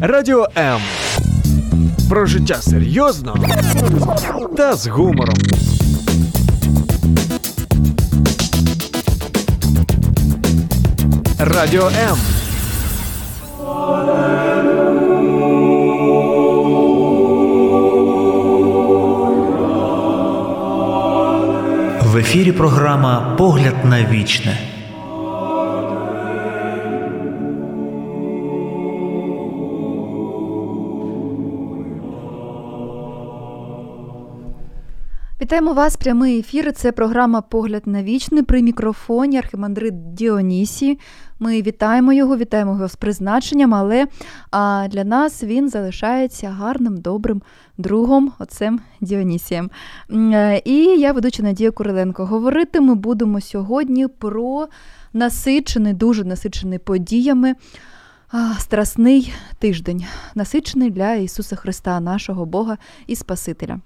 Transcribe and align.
Радіо 0.00 0.48
М. 0.56 0.80
Про 2.08 2.26
життя 2.26 2.54
серйозно 2.54 3.36
та 4.56 4.76
з 4.76 4.86
гумором. 4.86 5.36
Радіо 11.38 11.86
М. 11.86 12.16
В 22.02 22.16
ефірі 22.16 22.52
програма 22.52 23.34
Погляд 23.38 23.84
на 23.84 24.04
вічне. 24.04 24.58
Вітаємо 35.48 35.72
вас, 35.72 35.96
прямий 35.96 36.38
ефір. 36.38 36.72
Це 36.72 36.92
програма 36.92 37.40
Погляд 37.40 37.82
на 37.86 38.02
вічне 38.02 38.42
при 38.42 38.62
мікрофоні 38.62 39.38
Архимандрит 39.38 40.14
Діонісі. 40.14 40.98
Ми 41.38 41.62
вітаємо 41.62 42.12
його, 42.12 42.36
вітаємо 42.36 42.72
його 42.72 42.88
з 42.88 42.96
призначенням, 42.96 43.74
але 43.74 44.06
а, 44.50 44.86
для 44.90 45.04
нас 45.04 45.42
він 45.42 45.68
залишається 45.68 46.48
гарним, 46.48 46.96
добрим 46.96 47.42
другом, 47.78 48.32
отцем 48.38 48.80
Діонісієм. 49.00 49.70
Е, 50.10 50.62
і 50.64 50.76
я 51.00 51.12
ведуча 51.12 51.42
Надія 51.42 51.70
Куриленко. 51.70 52.26
Говорити 52.26 52.80
ми 52.80 52.94
будемо 52.94 53.40
сьогодні 53.40 54.06
про 54.06 54.68
насичений, 55.12 55.92
дуже 55.92 56.24
насичений 56.24 56.78
подіями. 56.78 57.54
Страсний 58.58 59.32
тиждень, 59.58 60.04
насичений 60.34 60.90
для 60.90 61.14
Ісуса 61.14 61.56
Христа, 61.56 62.00
нашого 62.00 62.46
Бога 62.46 62.78
і 63.06 63.16
Спасителя. 63.16 63.80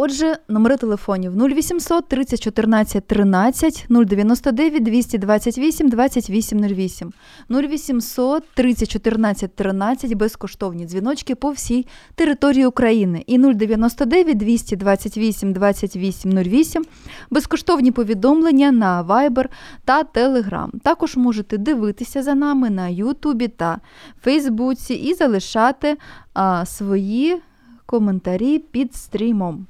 Отже, 0.00 0.36
номери 0.48 0.76
телефонів 0.76 1.32
0800 1.36 2.08
30 2.08 2.40
14 2.40 3.06
13 3.06 3.86
099 3.90 4.82
228 4.82 5.88
2808 5.88 7.12
0800 7.50 8.44
30 8.54 8.90
14 8.90 9.54
13 9.54 10.14
безкоштовні 10.14 10.86
дзвіночки 10.86 11.34
по 11.34 11.50
всій 11.50 11.86
території 12.14 12.66
України 12.66 13.24
і 13.26 13.38
099 13.38 14.36
228 14.36 15.52
2808 15.52 16.84
безкоштовні 17.30 17.92
повідомлення 17.92 18.72
на 18.72 19.04
Viber 19.04 19.46
та 19.84 20.02
Telegram. 20.02 20.68
Також 20.82 21.16
можете 21.16 21.58
дивитися 21.58 22.22
за 22.22 22.34
нами 22.34 22.70
на 22.70 22.88
Ютубі 22.88 23.48
та 23.48 23.80
Фейсбуці 24.22 24.94
і 24.94 25.14
залишати 25.14 25.96
а, 26.34 26.66
свої 26.66 27.40
коментарі 27.86 28.58
під 28.58 28.94
стрімом. 28.94 29.66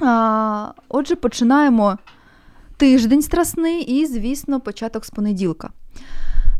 А, 0.00 0.72
Отже, 0.88 1.16
починаємо 1.16 1.98
тиждень 2.76 3.22
страсний 3.22 3.82
і, 3.82 4.06
звісно, 4.06 4.60
початок 4.60 5.04
з 5.04 5.10
понеділка. 5.10 5.70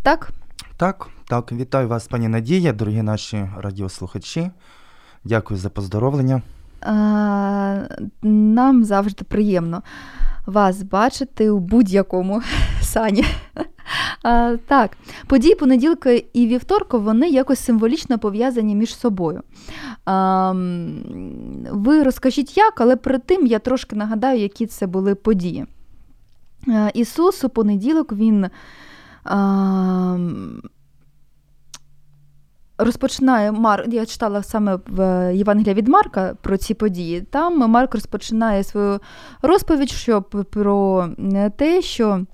Так? 0.03 0.31
Так, 0.77 1.09
так. 1.29 1.53
Вітаю 1.53 1.89
вас, 1.89 2.07
пані 2.07 2.29
Надія, 2.29 2.73
дорогі 2.73 3.03
наші 3.03 3.49
радіослухачі. 3.59 4.51
Дякую 5.25 5.61
за 5.61 5.69
поздоровлення. 5.71 6.43
А, 6.81 7.81
Нам 8.23 8.85
завжди 8.85 9.25
приємно 9.25 9.83
вас 10.47 10.83
бачити 10.83 11.51
у 11.51 11.59
будь-якому 11.59 12.43
сані. 12.81 13.25
А, 14.23 14.57
Так, 14.67 14.97
події 15.27 15.55
понеділка 15.55 16.11
і 16.11 16.47
вівторка 16.47 16.99
вони 16.99 17.29
якось 17.29 17.61
символічно 17.65 18.19
пов'язані 18.19 18.75
між 18.75 18.97
собою. 18.97 19.43
А, 20.05 20.53
Ви 21.71 22.03
розкажіть 22.03 22.57
як, 22.57 22.81
але 22.81 22.97
перед 22.97 23.27
тим 23.27 23.47
я 23.47 23.59
трошки 23.59 23.97
нагадаю, 23.97 24.41
які 24.41 24.67
це 24.67 24.87
були 24.87 25.15
події. 25.15 25.67
А, 26.69 26.91
Ісус 26.95 27.45
у 27.45 27.49
понеділок 27.49 28.13
він. 28.13 28.47
А, 29.25 30.19
Розпочинає 32.79 33.53
Мар, 33.53 33.85
я 33.89 34.07
читала 34.07 34.43
саме 34.43 34.79
в 34.87 35.33
Євангелія 35.35 35.75
від 35.75 35.89
Марка 35.89 36.37
про 36.43 36.57
ці 36.57 36.75
події. 36.75 37.21
Там 37.21 37.71
Марк 37.71 37.95
розпочинає 37.95 38.65
свою 38.65 39.01
розповідь 39.43 39.91
що 39.91 40.23
про 40.23 41.09
те, 41.57 41.83
що 41.83 42.27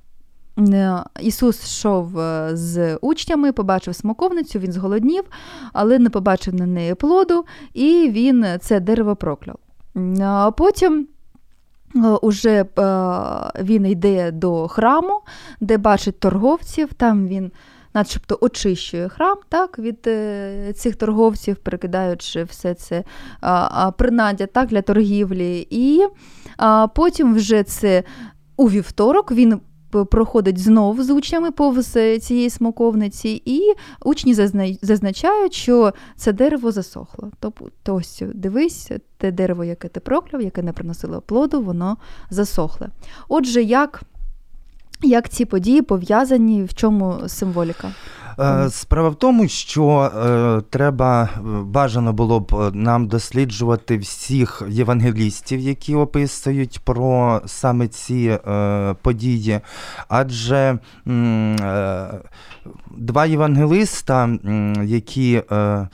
Е, 0.58 1.04
Ісус 1.20 1.64
йшов 1.64 2.18
е, 2.18 2.50
з 2.56 2.96
учнями, 2.96 3.52
побачив 3.52 3.94
смоковницю, 3.94 4.58
він 4.58 4.72
зголоднів, 4.72 5.24
але 5.72 5.98
не 5.98 6.10
побачив 6.10 6.54
на 6.54 6.66
неї 6.66 6.94
плоду, 6.94 7.44
і 7.74 8.10
він 8.10 8.46
це 8.60 8.80
дерево 8.80 9.16
прокляв. 9.16 9.56
А 10.20 10.50
потім 10.50 11.08
е, 11.96 11.98
уже 12.00 12.64
він 13.60 13.86
йде 13.86 14.30
до 14.30 14.68
храму, 14.68 15.20
де 15.60 15.78
бачить 15.78 16.20
торговців, 16.20 16.94
там 16.94 17.28
він 17.28 17.52
начебто 17.94 18.38
очищує 18.40 19.08
храм 19.08 19.38
так, 19.48 19.78
від 19.78 20.08
цих 20.76 20.96
торговців, 20.96 21.56
перекидаючи 21.56 22.44
все 22.44 22.74
це 22.74 23.04
принаддя 23.96 24.46
так, 24.46 24.68
для 24.68 24.82
торгівлі. 24.82 25.66
І 25.70 26.06
потім 26.94 27.34
вже 27.34 27.62
це 27.62 28.04
у 28.56 28.70
вівторок 28.70 29.32
він 29.32 29.60
проходить 30.10 30.58
знов 30.58 31.02
з 31.02 31.10
учнями 31.10 31.50
повз 31.50 31.96
цієї 32.20 32.50
смоковниці, 32.50 33.42
і 33.44 33.60
учні 34.04 34.34
зазначають, 34.82 35.54
що 35.54 35.92
це 36.16 36.32
дерево 36.32 36.72
засохло. 36.72 37.30
Тобто, 37.40 37.94
ось 37.94 38.22
дивись, 38.34 38.90
те 39.16 39.30
дерево, 39.32 39.64
яке 39.64 39.88
ти 39.88 40.00
прокляв, 40.00 40.42
яке 40.42 40.62
не 40.62 40.72
приносило 40.72 41.20
плоду, 41.20 41.62
воно 41.62 41.96
засохле. 42.30 42.88
Отже, 43.28 43.62
як, 43.62 44.02
як 45.02 45.28
ці 45.28 45.44
події 45.44 45.82
пов'язані, 45.82 46.62
в 46.62 46.74
чому 46.74 47.18
символіка? 47.26 47.88
Е, 48.38 48.70
справа 48.70 49.08
в 49.08 49.14
тому, 49.14 49.48
що 49.48 50.00
е, 50.00 50.62
треба 50.70 51.28
е, 51.36 51.40
бажано 51.64 52.12
було 52.12 52.40
б 52.40 52.70
нам 52.74 53.06
досліджувати 53.06 53.98
всіх 53.98 54.62
євангелістів, 54.68 55.60
які 55.60 55.94
описують 55.94 56.80
про 56.84 57.40
саме 57.46 57.88
ці 57.88 58.38
е, 58.48 58.94
події, 59.02 59.60
адже 60.08 60.78
е, 61.08 62.08
два 62.96 63.26
євангелиста, 63.26 64.38
які 64.84 65.42
е, 65.52 65.88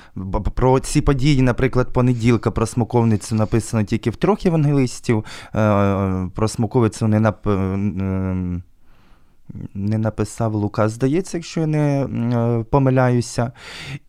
про 0.54 0.80
ці 0.80 1.00
події, 1.00 1.42
наприклад, 1.42 1.92
понеділка 1.92 2.50
про 2.50 2.66
смоковницю 2.66 3.34
написано 3.34 3.84
тільки 3.84 4.10
в 4.10 4.16
трьох 4.16 4.44
євангелистів, 4.44 5.24
про 6.34 6.48
смоковицю 6.48 7.08
не 7.08 7.20
нап 7.20 7.46
не 9.74 9.98
написав 9.98 10.54
Лука, 10.54 10.88
здається, 10.88 11.36
якщо 11.36 11.60
я 11.60 11.66
не 11.66 12.02
е, 12.04 12.64
помиляюся. 12.64 13.52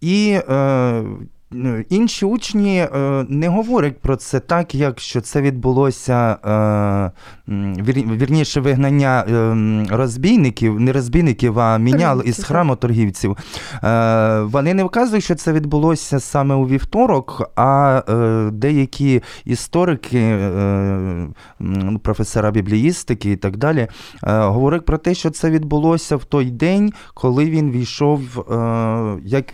І 0.02 0.40
е, 0.50 1.04
інші 1.90 2.26
учні 2.26 2.78
е, 2.80 3.26
не 3.30 3.48
говорять 3.48 4.00
про 4.00 4.16
це 4.16 4.40
так, 4.40 4.76
як 4.76 5.00
що 5.00 5.22
це 5.22 5.42
відбулося 5.42 6.38
е, 6.46 7.12
вірніше 8.16 8.62
вигнання 8.62 9.26
е, 9.30 9.96
розбійників, 9.96 10.80
не 10.80 10.94
розбійників, 10.94 11.60
а 11.60 11.78
мінял 11.78 12.22
із 12.26 12.44
храму 12.44 12.76
торгівців. 12.76 13.38
Вони 14.42 14.74
не 14.74 14.84
вказують, 14.84 15.24
що 15.24 15.36
це 15.36 15.54
відбулося 15.54 16.20
саме 16.20 16.56
у 16.56 16.68
вівторок, 16.68 17.52
а 17.56 18.02
деякі 18.54 19.22
історики, 19.46 20.38
професора 22.04 22.52
бібліїстики 22.52 23.32
і 23.32 23.36
так 23.36 23.58
далі, 23.58 23.88
говорять 24.24 24.86
про 24.86 24.98
те, 24.98 25.14
що 25.14 25.30
це 25.30 25.50
відбулося 25.50 26.16
в 26.16 26.24
той 26.24 26.46
день, 26.52 26.94
коли 27.14 27.46
він 27.46 27.72
війшов 27.72 28.22
як 29.24 29.46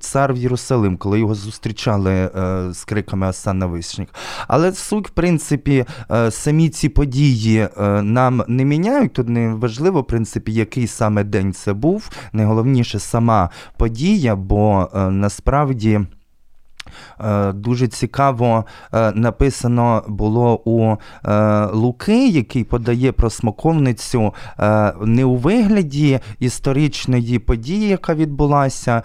цар 0.00 0.34
в 0.34 0.36
Єрусалим, 0.36 0.96
коли 0.96 1.18
його 1.18 1.35
зустрічали 1.36 2.12
е, 2.12 2.30
з 2.72 2.84
криками 2.84 3.26
Асана 3.26 3.66
Вишнік. 3.66 4.08
Але 4.48 4.72
суть, 4.72 5.08
в 5.08 5.10
принципі, 5.10 5.84
е, 6.10 6.30
самі 6.30 6.68
ці 6.68 6.88
події 6.88 7.58
е, 7.58 8.02
нам 8.02 8.44
не 8.48 8.64
міняють. 8.64 9.12
Тут 9.12 9.28
не 9.28 9.54
важливо, 9.54 10.00
в 10.00 10.06
принципі, 10.06 10.52
який 10.52 10.86
саме 10.86 11.24
день 11.24 11.52
це 11.52 11.72
був. 11.72 12.10
Найголовніше 12.32 12.98
сама 12.98 13.50
подія, 13.76 14.36
бо 14.36 14.90
насправді. 15.10 16.00
Е, 17.20 17.52
дуже 17.52 17.88
цікаво 17.88 18.64
е, 18.94 19.12
написано 19.12 20.02
було 20.08 20.60
у 20.64 20.96
е, 21.24 21.66
Луки, 21.66 22.28
який 22.28 22.64
подає 22.64 23.12
про 23.12 23.30
смоковницю 23.30 24.34
не 25.00 25.24
у 25.24 25.36
вигляді 25.36 26.20
історичної 26.38 27.38
події, 27.38 27.88
яка 27.88 28.14
відбулася, 28.14 29.02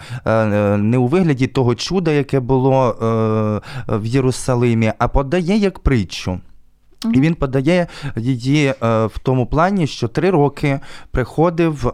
не 0.77 0.97
у 0.97 1.07
вигляді 1.07 1.47
того 1.47 1.75
чуда, 1.75 2.11
яке 2.11 2.39
було 2.39 2.95
в 3.87 4.05
Єрусалимі, 4.05 4.93
а 4.97 5.07
подає 5.07 5.57
як 5.57 5.79
притчу. 5.79 6.39
І 7.13 7.21
він 7.21 7.35
подає 7.35 7.87
її 8.15 8.67
е, 8.67 9.05
в 9.05 9.19
тому 9.23 9.45
плані, 9.45 9.87
що 9.87 10.07
три 10.07 10.29
роки 10.29 10.79
приходив 11.11 11.87
е, 11.87 11.91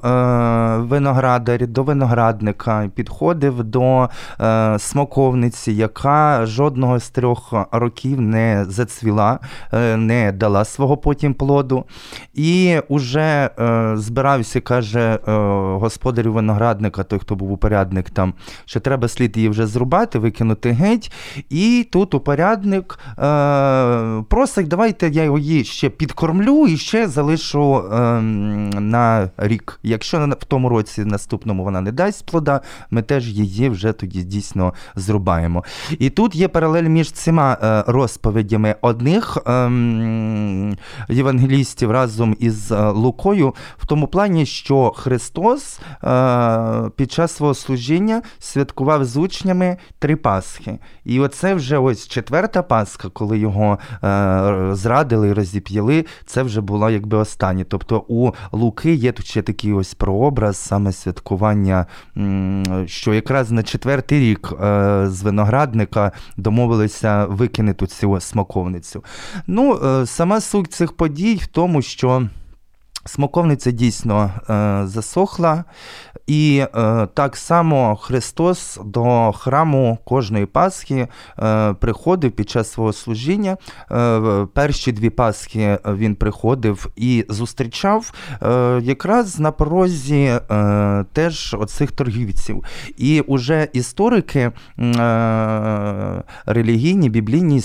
виноградар 0.78 1.68
до 1.68 1.84
виноградника, 1.84 2.90
підходив 2.96 3.64
до 3.64 4.10
е, 4.42 4.80
смоковниці, 4.80 5.72
яка 5.72 6.46
жодного 6.46 7.00
з 7.00 7.10
трьох 7.10 7.54
років 7.72 8.22
не 8.22 8.66
зацвіла, 8.70 9.40
е, 9.74 9.98
не 9.98 10.32
дала 10.32 10.66
свого 10.66 10.98
потім 10.98 11.34
плоду. 11.34 11.84
І 12.34 12.80
уже 12.88 13.50
е, 13.60 13.92
збирався, 13.98 14.62
каже 14.62 15.20
е, 15.28 15.32
господарю 15.80 16.34
виноградника, 16.34 17.04
той, 17.04 17.20
хто 17.20 17.36
був 17.36 17.52
упорядник 17.52 18.10
там, 18.10 18.34
що 18.66 18.80
треба 18.80 19.08
слід 19.08 19.38
її 19.38 19.50
вже 19.50 19.68
зрубати, 19.68 20.20
викинути 20.20 20.72
геть. 20.72 21.12
І 21.50 21.88
тут 21.92 22.14
упорядник 22.14 23.00
просить, 24.30 24.68
давайте 25.00 25.20
я 25.20 25.38
її 25.38 25.64
ще 25.64 25.90
підкормлю 25.90 26.68
і 26.68 26.78
ще 26.78 27.08
залишу 27.08 27.78
е, 27.78 28.22
на 28.22 29.30
рік. 29.38 29.80
Якщо 29.84 30.18
в 30.40 30.46
тому 30.46 30.70
році 30.70 31.06
наступному 31.06 31.64
вона 31.64 31.82
не 31.82 31.92
дасть 31.92 32.26
плода, 32.26 32.62
ми 32.92 33.02
теж 33.02 33.28
її 33.28 33.70
вже 33.70 33.92
тоді 33.94 34.24
дійсно 34.24 34.74
зрубаємо. 34.96 35.64
І 36.00 36.10
тут 36.10 36.36
є 36.36 36.48
паралель 36.48 36.84
між 36.84 37.12
цими 37.12 37.58
е, 37.64 37.84
розповідями 37.88 38.76
одних 38.82 39.38
ем, 39.46 40.78
євангелістів 41.10 41.92
разом 41.92 42.36
із 42.40 42.72
е, 42.72 42.90
Лукою, 42.90 43.56
в 43.78 43.88
тому 43.88 44.08
плані, 44.08 44.46
що 44.46 44.94
Христос 44.96 45.80
е, 46.04 46.90
під 46.96 47.12
час 47.12 47.36
свого 47.36 47.54
служіння 47.54 48.22
святкував 48.40 49.06
з 49.06 49.18
учнями 49.18 49.78
три 50.00 50.16
Пасхи. 50.16 50.80
І 51.06 51.20
оце 51.20 51.54
вже 51.54 51.78
ось 51.78 52.08
четверта 52.08 52.64
Пасха, 52.64 53.10
коли 53.10 53.38
його 53.38 53.80
е, 54.04 54.76
зрадили 54.88 55.28
і 55.28 55.34
розіп'яли, 55.34 56.06
це 56.26 56.44
вже 56.44 56.62
було 56.62 56.90
якби 56.90 57.18
останнє. 57.18 57.64
Тобто 57.64 58.06
у 58.08 58.32
Луки 58.52 58.94
є 58.94 59.12
тут 59.12 59.26
ще 59.26 59.42
такий 59.42 59.74
ось 59.74 59.94
прообраз 59.94 60.58
саме 60.58 60.92
святкування, 60.92 61.86
що 62.86 63.14
якраз 63.14 63.52
на 63.52 63.64
четвертий 63.64 64.20
рік 64.20 64.54
е, 64.54 65.06
з 65.08 65.22
виноградника 65.24 66.12
домовилися 66.38 67.26
викинути 67.26 67.88
цю 67.88 68.20
смаковницю. 68.20 69.04
Ну, 69.48 69.80
е, 69.86 70.06
сама 70.06 70.42
суть 70.42 70.74
цих 70.74 70.94
подій 70.94 71.36
в 71.36 71.48
тому, 71.48 71.82
що. 71.82 72.28
Смоковниця 73.08 73.72
дійсно 73.72 74.32
е, 74.50 74.82
засохла, 74.88 75.64
і 76.28 76.64
е, 76.76 77.08
так 77.14 77.38
само 77.38 77.96
Христос 77.96 78.80
до 78.86 79.32
храму 79.32 79.98
кожної 80.06 80.46
Пасхи 80.46 81.08
е, 81.40 81.74
приходив 81.74 82.32
під 82.32 82.50
час 82.50 82.72
свого 82.72 82.94
служіння. 82.94 83.58
Перші 84.54 84.92
дві 84.92 85.10
Пасхи 85.10 85.78
він 85.86 86.16
приходив 86.16 86.88
і 86.96 87.26
зустрічав 87.30 88.14
якраз 88.82 89.40
на 89.40 89.52
порозі 89.52 90.34
теж 91.14 91.56
оцих 91.60 91.92
торгівців. 91.92 92.64
І 92.98 93.22
уже 93.22 93.68
історики, 93.74 94.52
релігійні, 96.46 97.10
біблійні 97.10 97.62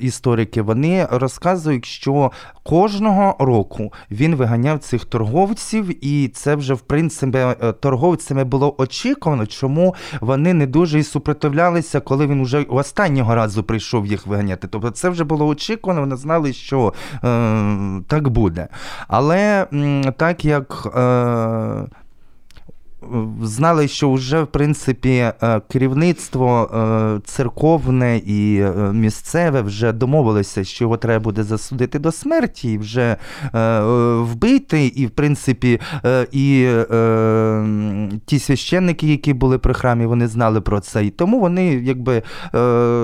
історики, 0.00 0.62
вони 0.62 1.08
розказують, 1.10 1.84
що 1.84 2.32
кожного 2.62 3.36
року 3.38 3.92
він 4.10 4.34
виганяв 4.34 4.81
цих 4.82 5.04
торговців, 5.04 6.04
і 6.04 6.28
це 6.28 6.54
вже 6.54 6.74
в 6.74 6.80
принципі 6.80 7.38
е, 7.38 7.72
торговцями 7.72 8.44
було 8.44 8.74
очікувано, 8.78 9.46
чому 9.46 9.94
вони 10.20 10.54
не 10.54 10.66
дуже 10.66 10.98
і 10.98 11.02
супротивлялися, 11.02 12.00
коли 12.00 12.26
він 12.26 12.40
уже 12.40 12.62
останнього 12.62 13.34
разу 13.34 13.62
прийшов 13.62 14.06
їх 14.06 14.26
виганяти. 14.26 14.68
Тобто 14.68 14.90
це 14.90 15.08
вже 15.08 15.24
було 15.24 15.46
очікувано, 15.46 16.00
вони 16.00 16.16
знали, 16.16 16.52
що 16.52 16.94
е, 17.14 17.20
так 18.08 18.28
буде. 18.28 18.68
Але 19.08 19.66
так 20.16 20.44
як. 20.44 20.92
Е, 20.96 22.01
Знали, 23.42 23.88
що 23.88 24.12
вже 24.12 24.42
в 24.42 24.46
принципі 24.46 25.10
е, 25.10 25.60
керівництво 25.68 26.70
е, 26.74 27.20
церковне 27.24 28.16
і 28.16 28.60
е, 28.60 28.92
місцеве 28.92 29.62
вже 29.62 29.92
домовилося, 29.92 30.64
що 30.64 30.84
його 30.84 30.96
треба 30.96 31.24
буде 31.24 31.42
засудити 31.42 31.98
до 31.98 32.12
смерті, 32.12 32.72
і 32.72 32.78
вже 32.78 33.16
вбити, 34.22 34.86
і 34.86 35.06
в 35.06 35.10
принципі 35.10 35.80
і 36.32 36.68
ті 38.26 38.38
священники, 38.38 39.06
які 39.06 39.32
були 39.32 39.58
при 39.58 39.74
храмі, 39.74 40.06
вони 40.06 40.28
знали 40.28 40.60
про 40.60 40.80
це. 40.80 41.04
І 41.04 41.10
тому 41.10 41.40
вони 41.40 41.66
якби 41.66 42.22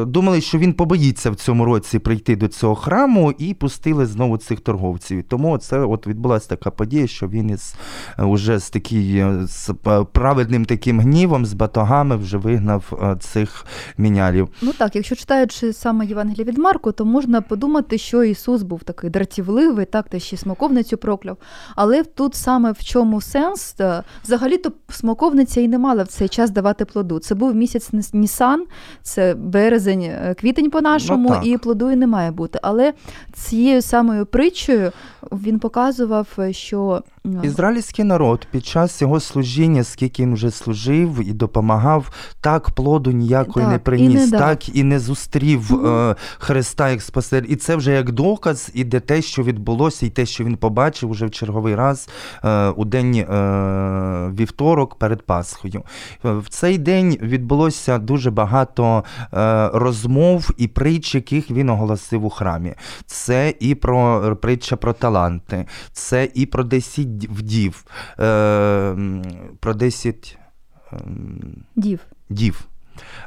думали, 0.07 0.41
що 0.41 0.59
він 0.59 0.73
побоїться 0.73 1.31
в 1.31 1.35
цьому 1.35 1.65
році 1.65 1.99
прийти 1.99 2.37
до 2.37 2.49
цього 2.49 2.75
храму 2.75 3.33
і 3.39 3.55
пустили 3.55 4.07
знову 4.07 4.37
цих 4.37 4.61
торговців. 4.61 5.25
Тому 5.29 5.59
це 5.59 5.79
от 5.79 6.07
відбулася 6.07 6.49
така 6.49 6.71
подія, 6.71 7.07
що 7.07 7.29
він 7.29 7.51
із 7.51 7.75
уже 8.19 8.59
з 8.59 8.71
такий 8.71 9.17
е, 9.17 9.47
з 9.47 9.71
праведним 10.13 10.65
таким 10.65 11.01
гнівом, 11.01 11.47
з 11.47 11.53
батогами 11.53 12.17
вже 12.17 12.37
вигнав 12.37 12.99
е, 13.03 13.17
цих 13.21 13.67
мінялів. 13.99 14.49
Ну 14.63 14.73
так, 14.73 14.97
якщо 14.97 15.15
читаючи 15.17 15.73
саме 15.73 16.07
Євангеліє 16.07 16.45
від 16.45 16.59
Марку, 16.59 16.93
то 16.93 17.05
можна 17.05 17.41
подумати, 17.41 17.99
що 17.99 18.25
Ісус 18.25 18.63
був 18.63 18.83
такий 18.83 19.11
дратівливий, 19.11 19.87
так, 19.87 20.09
та 20.09 20.19
ще 20.19 20.37
смоковницю 20.37 20.97
прокляв. 20.97 21.37
Але 21.77 22.03
тут 22.03 22.35
саме 22.35 22.73
в 22.73 22.85
чому 22.85 23.21
сенс? 23.21 23.77
Взагалі-то 24.25 24.73
смоковниця 24.89 25.61
і 25.61 25.69
не 25.69 25.79
мала 25.79 26.03
в 26.03 26.07
цей 26.07 26.29
час 26.29 26.51
давати 26.51 26.85
плоду. 26.85 27.19
Це 27.19 27.35
був 27.35 27.55
місяць 27.55 27.91
Нісан, 28.13 28.67
це 29.03 29.35
березень, 29.35 30.03
е, 30.03 30.35
квітень 30.41 30.71
по-нашому, 30.71 31.29
Ну, 31.29 31.51
і 31.53 31.59
плоду 31.59 31.91
і 31.91 31.97
не 31.97 32.07
має 32.07 32.31
бути. 32.31 32.59
Але 32.63 32.93
цією 33.33 33.83
самою 33.83 34.27
притчею 34.27 34.93
він 35.33 35.59
показував, 35.59 36.27
що 36.51 37.03
е, 37.27 37.31
Ізраїльський 37.43 38.05
народ 38.05 38.47
під 38.51 38.67
час 38.67 39.03
його 39.03 39.21
служіння, 39.21 39.78
скільки 39.85 40.23
він 40.23 40.35
вже 40.35 40.51
служив 40.51 41.29
і 41.29 41.33
допомагав, 41.33 42.11
так 42.41 42.71
плоду 42.71 43.11
ніякої 43.11 43.65
Так, 43.65 43.71
не 43.71 43.77
і 43.77 43.79
приніс, 43.79 44.31
не 44.31 44.39
так 44.39 44.77
і 44.77 44.83
не 44.85 44.99
зустрів 44.99 45.87
е, 45.87 46.17
Христа 46.39 46.91
як 46.91 47.03
спаситель. 47.03 47.49
І 47.49 47.57
це 47.57 47.77
вже 47.77 47.93
як 47.93 48.13
доказ 48.13 48.71
іде 48.75 49.01
те, 49.01 49.23
що 49.23 49.43
відбулося, 49.43 50.07
і 50.07 50.11
те, 50.11 50.27
що 50.27 50.45
він 50.45 50.57
побачив 50.57 51.11
уже 51.11 51.27
в 51.27 51.31
черговий 51.31 51.75
раз 51.75 52.09
е, 52.45 52.69
у 52.69 52.85
день 52.85 53.15
е, 53.15 53.25
вівторок 54.39 54.95
перед 54.95 55.23
Пасхою. 55.23 55.83
В 56.25 56.49
цей 56.49 56.79
день 56.79 57.19
відбулося 57.23 57.99
дуже 57.99 58.31
багато 58.31 59.05
е, 59.33 59.71
розмов 59.75 60.51
і 60.57 60.69
притч, 60.69 61.15
яких 61.15 61.51
він 61.51 61.71
оголосив 61.71 62.25
у 62.25 62.31
храмі. 62.31 62.75
Це 63.07 63.55
і 63.61 63.75
про 63.75 64.37
притча 64.43 64.77
про 64.77 64.93
таланти, 64.93 65.67
це 65.93 66.29
і 66.35 66.47
про 66.47 66.65
10 66.65 67.07
вдів, 67.07 67.85
про 69.69 69.75
10 69.75 70.39
ем, 70.93 71.65
дів. 71.77 72.01
дів. 72.31 72.69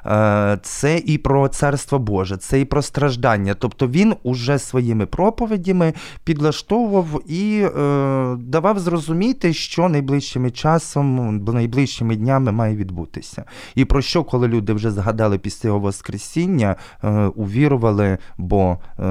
Е, 0.06 0.60
Це 0.62 0.98
і 0.98 1.18
про 1.18 1.48
царство 1.48 2.00
Боже, 2.00 2.38
це 2.38 2.62
і 2.62 2.65
про 2.65 2.82
страждання. 2.82 3.54
Тобто 3.54 3.88
він 3.88 4.15
уже 4.24 4.60
своїми 4.60 5.06
проповідями 5.06 5.94
підлаштовував 6.24 7.22
і 7.32 7.62
е, 7.77 8.36
давав 8.39 8.80
зрозуміти, 8.80 9.54
що 9.54 9.89
найближчими 9.89 10.51
часом, 10.51 11.38
найближчими 11.46 12.15
днями 12.15 12.51
має 12.51 12.75
відбутися. 12.75 13.44
І 13.75 13.86
про 13.86 14.01
що, 14.01 14.24
коли 14.24 14.48
люди 14.48 14.74
вже 14.74 14.92
згадали 14.92 15.38
після 15.38 15.68
його 15.70 15.80
Воскресіння, 15.80 16.75
е, 17.04 17.10
увірували, 17.12 18.18
бо 18.38 18.77
е, 19.00 19.04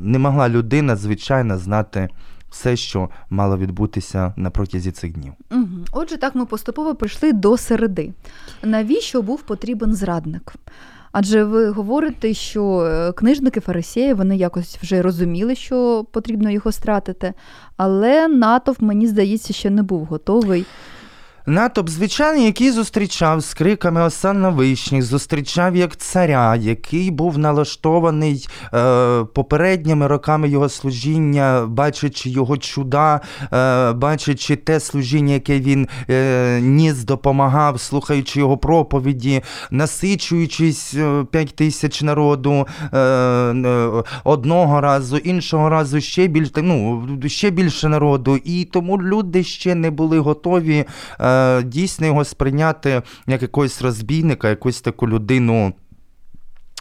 не 0.00 0.18
могла 0.18 0.48
людина, 0.48 0.96
звичайно, 0.96 1.58
знати 1.58 2.08
все, 2.50 2.76
що 2.76 3.10
мало 3.30 3.58
відбутися 3.58 4.34
на 4.36 4.50
протязі 4.50 4.90
цих 4.90 5.12
днів. 5.12 5.32
Угу. 5.50 5.84
Отже, 5.92 6.16
так 6.16 6.34
ми 6.34 6.46
поступово 6.46 6.94
прийшли 6.94 7.32
до 7.32 7.56
середи. 7.56 8.12
Навіщо 8.62 9.22
був 9.22 9.42
потрібен 9.42 9.94
зрадник? 9.94 10.54
Адже 11.12 11.44
ви 11.44 11.68
говорите, 11.68 12.34
що 12.34 12.80
е, 12.80 13.12
книжники 13.12 13.60
фарисеї 13.60 14.14
вони 14.14 14.36
якось 14.36 14.78
вже 14.82 15.02
розуміли, 15.02 15.54
що 15.54 16.06
потрібно 16.12 16.50
його 16.50 16.72
стратити, 16.72 17.34
але 17.76 18.28
натовп, 18.28 18.82
мені 18.82 19.06
здається, 19.06 19.52
ще 19.52 19.70
не 19.70 19.82
був 19.82 20.04
готовий. 20.04 20.66
Натовп 21.48 21.88
звичайний, 21.88 22.44
який 22.44 22.70
зустрічав 22.70 23.40
з 23.40 23.54
криками 23.54 24.02
Осанна 24.02 24.48
Вишніх, 24.48 25.02
зустрічав 25.02 25.76
як 25.76 25.96
царя, 25.96 26.56
який 26.56 27.10
був 27.10 27.38
налаштований 27.38 28.48
е, 28.74 29.24
попередніми 29.24 30.06
роками 30.06 30.48
його 30.48 30.68
служіння, 30.68 31.66
бачачи 31.68 32.30
його 32.30 32.56
чуда, 32.56 33.20
е, 33.52 33.92
бачачи 33.92 34.56
те 34.56 34.80
служіння, 34.80 35.32
яке 35.32 35.60
він 35.60 35.88
е, 36.10 36.60
ніс, 36.62 37.04
допомагав, 37.04 37.80
слухаючи 37.80 38.38
його 38.40 38.58
проповіді, 38.58 39.42
насичуючись 39.70 40.94
е, 40.94 41.24
п'ять 41.30 41.56
тисяч 41.56 42.02
народу 42.02 42.66
е, 42.92 42.98
е, 42.98 44.02
одного 44.24 44.80
разу, 44.80 45.16
іншого 45.16 45.68
разу 45.68 46.00
ще 46.00 46.26
більше, 46.26 46.52
ну, 46.56 47.06
ще 47.26 47.50
більше 47.50 47.88
народу. 47.88 48.36
І 48.44 48.64
тому 48.64 49.02
люди 49.02 49.44
ще 49.44 49.74
не 49.74 49.90
були 49.90 50.18
готові. 50.18 50.84
Е, 51.20 51.37
дійсно 51.64 52.06
його 52.06 52.24
сприйняти 52.24 53.02
як 53.26 53.42
якогось 53.42 53.82
розбійника, 53.82 54.48
якусь 54.48 54.80
таку 54.80 55.08
людину. 55.08 55.72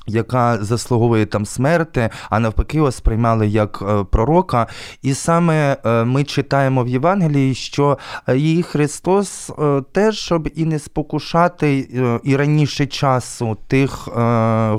Яка 0.07 0.57
заслуговує 0.63 1.25
там 1.25 1.45
смерти, 1.45 2.09
а 2.29 2.39
навпаки, 2.39 2.77
його 2.77 2.91
сприймали 2.91 3.47
як 3.47 3.83
е, 3.89 4.03
пророка. 4.03 4.67
І 5.01 5.13
саме 5.13 5.77
е, 5.85 6.03
ми 6.03 6.23
читаємо 6.23 6.83
в 6.83 6.87
Євангелії, 6.87 7.55
що 7.55 7.97
е, 8.27 8.37
і 8.37 8.63
Христос 8.63 9.51
теж, 9.91 10.17
щоб 10.17 10.49
і 10.55 10.65
не 10.65 10.79
спокушати 10.79 11.89
і 12.23 12.35
раніше 12.35 12.85
часу 12.85 13.57
тих, 13.67 13.91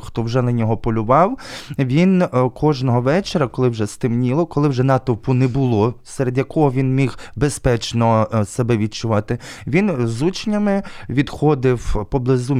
хто 0.03 0.23
вже 0.23 0.43
на 0.43 0.53
нього 0.53 0.77
полював, 0.77 1.39
він 1.79 2.25
кожного 2.55 3.01
вечора, 3.01 3.47
коли 3.47 3.69
вже 3.69 3.87
стемніло, 3.87 4.47
коли 4.47 4.69
вже 4.69 4.83
натовпу 4.83 5.35
не 5.35 5.49
було, 5.49 5.95
серед 6.05 6.39
якого 6.39 6.73
він 6.73 6.95
міг 6.95 7.19
безпечно 7.37 8.29
себе 8.47 8.77
відчувати, 8.77 9.39
він 9.67 10.07
з 10.07 10.23
учнями 10.23 10.83
відходив 11.09 12.07
поблизу 12.11 12.59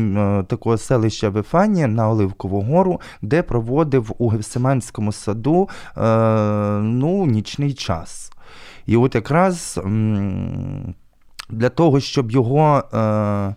такого 0.49 0.79
селища 0.79 1.29
Вифанія 1.29 1.87
на 1.87 2.11
Оливкову 2.11 2.58
гору, 2.61 3.01
де 3.23 3.43
проводив 3.43 4.13
у 4.19 4.29
Гевсиманському 4.29 5.13
саду 5.13 5.69
е, 5.97 6.01
ну, 6.83 7.27
нічний 7.27 7.75
час. 7.75 8.33
І 8.87 8.97
от 8.97 9.15
якраз 9.15 9.81
для 11.51 11.69
того, 11.69 12.01
щоб 12.01 12.31
його 12.31 12.83
е, 12.95 13.55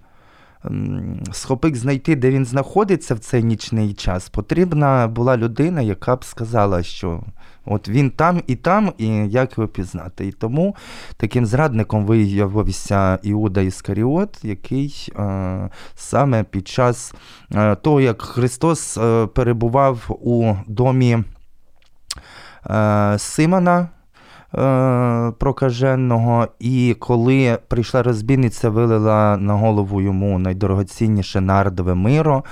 схопик 1.31 1.75
знайти, 1.75 2.15
де 2.15 2.31
він 2.31 2.46
знаходиться 2.46 3.15
в 3.15 3.20
цей 3.20 3.43
нічний 3.43 3.93
час, 3.93 4.29
потрібна 4.29 5.08
була 5.08 5.38
людина, 5.38 5.81
яка 5.81 6.15
б 6.15 6.25
сказала, 6.25 6.84
що 6.84 7.24
от 7.65 7.89
він 7.89 8.10
там 8.10 8.41
і 8.48 8.56
там, 8.56 8.94
і 8.98 9.08
як 9.08 9.58
його 9.58 9.68
пізнати. 9.68 10.27
І 10.27 10.32
тому 10.32 10.75
таким 11.18 11.46
зрадником 11.46 12.06
виявився 12.06 13.20
Іуда 13.24 13.62
Іскаріот, 13.62 14.39
який 14.44 15.10
е, 15.20 15.70
саме 15.96 16.44
під 16.44 16.68
час 16.68 17.13
е, 17.56 17.75
того, 17.75 18.01
як 18.01 18.22
Христос 18.22 18.98
е, 18.98 19.27
перебував 19.27 20.18
у 20.22 20.56
домі 20.68 21.18
е, 22.70 23.15
Симона. 23.20 23.89
Е, 24.55 25.31
Прокаженого, 25.39 26.48
і 26.60 26.96
коли 27.00 27.58
прийшла 27.67 28.03
розбійниця, 28.03 28.70
вилила 28.70 29.38
на 29.38 29.53
голову 29.53 30.01
йому 30.01 30.39
найдорогоцінніше 30.39 31.41
нардове 31.41 31.96
миро, 31.96 32.43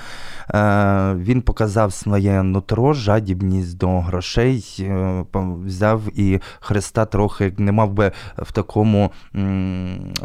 е, 0.54 1.14
він 1.16 1.42
показав 1.42 1.94
своє 1.94 2.44
нутро, 2.44 2.94
жадібність 2.94 3.78
до 3.78 4.00
грошей, 4.00 4.66
е, 4.80 5.26
взяв 5.66 6.02
і 6.20 6.40
Христа 6.60 7.06
трохи, 7.06 7.54
не 7.58 7.72
мав 7.72 7.94
би 7.94 8.12
в 8.38 8.52
такому 8.52 9.12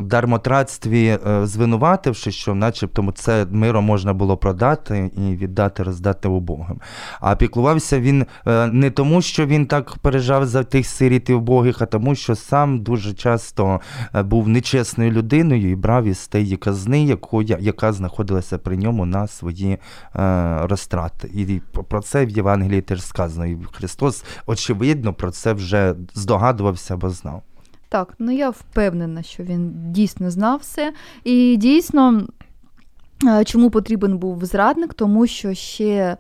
дармотратстві 0.01 1.19
звинувативши, 1.43 2.31
що 2.31 2.55
начебто 2.55 3.13
це 3.15 3.47
миро 3.51 3.83
можна 3.83 4.13
було 4.13 4.37
продати 4.37 5.11
і 5.17 5.37
віддати, 5.37 5.83
роздати 5.83 6.29
убогим. 6.29 6.81
А 7.21 7.37
піклувався 7.37 8.01
він 8.01 8.27
не 8.73 8.91
тому, 8.91 9.23
що 9.23 9.47
він 9.47 9.67
так 9.67 9.95
пережав 10.03 10.47
за 10.47 10.65
тих 10.65 10.87
сиріт 10.87 11.31
і 11.31 11.35
убогих, 11.35 11.64
а 11.81 11.87
тому, 11.87 12.15
що 12.15 12.35
сам 12.35 12.81
дуже 12.81 13.13
часто 13.13 13.81
е, 14.15 14.23
був 14.23 14.49
нечесною 14.49 15.11
людиною 15.11 15.71
і 15.71 15.77
брав 15.77 16.05
із 16.05 16.29
тієї 16.29 16.57
казни, 16.57 17.05
яку, 17.05 17.43
яка 17.43 17.93
знаходилася 17.93 18.59
при 18.59 18.77
ньому 18.77 19.07
на 19.07 19.27
свої 19.27 19.73
е, 19.73 19.79
розтрати. 20.63 21.31
І 21.35 21.61
про 21.89 22.01
це 22.01 22.27
в 22.27 22.31
Євангелії 22.31 22.81
теж 22.81 23.03
сказано. 23.03 23.47
І 23.47 23.59
Христос, 23.73 24.25
очевидно, 24.47 25.13
про 25.13 25.31
це 25.31 25.53
вже 25.53 25.95
здогадувався 26.15 26.95
або 26.95 27.11
знав. 27.11 27.43
Так, 27.89 28.15
ну 28.19 28.33
я 28.33 28.51
впевнена, 28.51 29.23
що 29.23 29.43
він 29.43 29.73
дійсно 29.93 30.31
знав 30.31 30.59
все. 30.59 30.93
І 31.25 31.57
дійсно, 31.57 32.23
чому 33.45 33.71
потрібен 33.71 34.19
був 34.19 34.45
зрадник? 34.45 34.95
Тому 34.95 35.27
що 35.27 35.55
ще 35.55 35.85
е, 35.85 36.17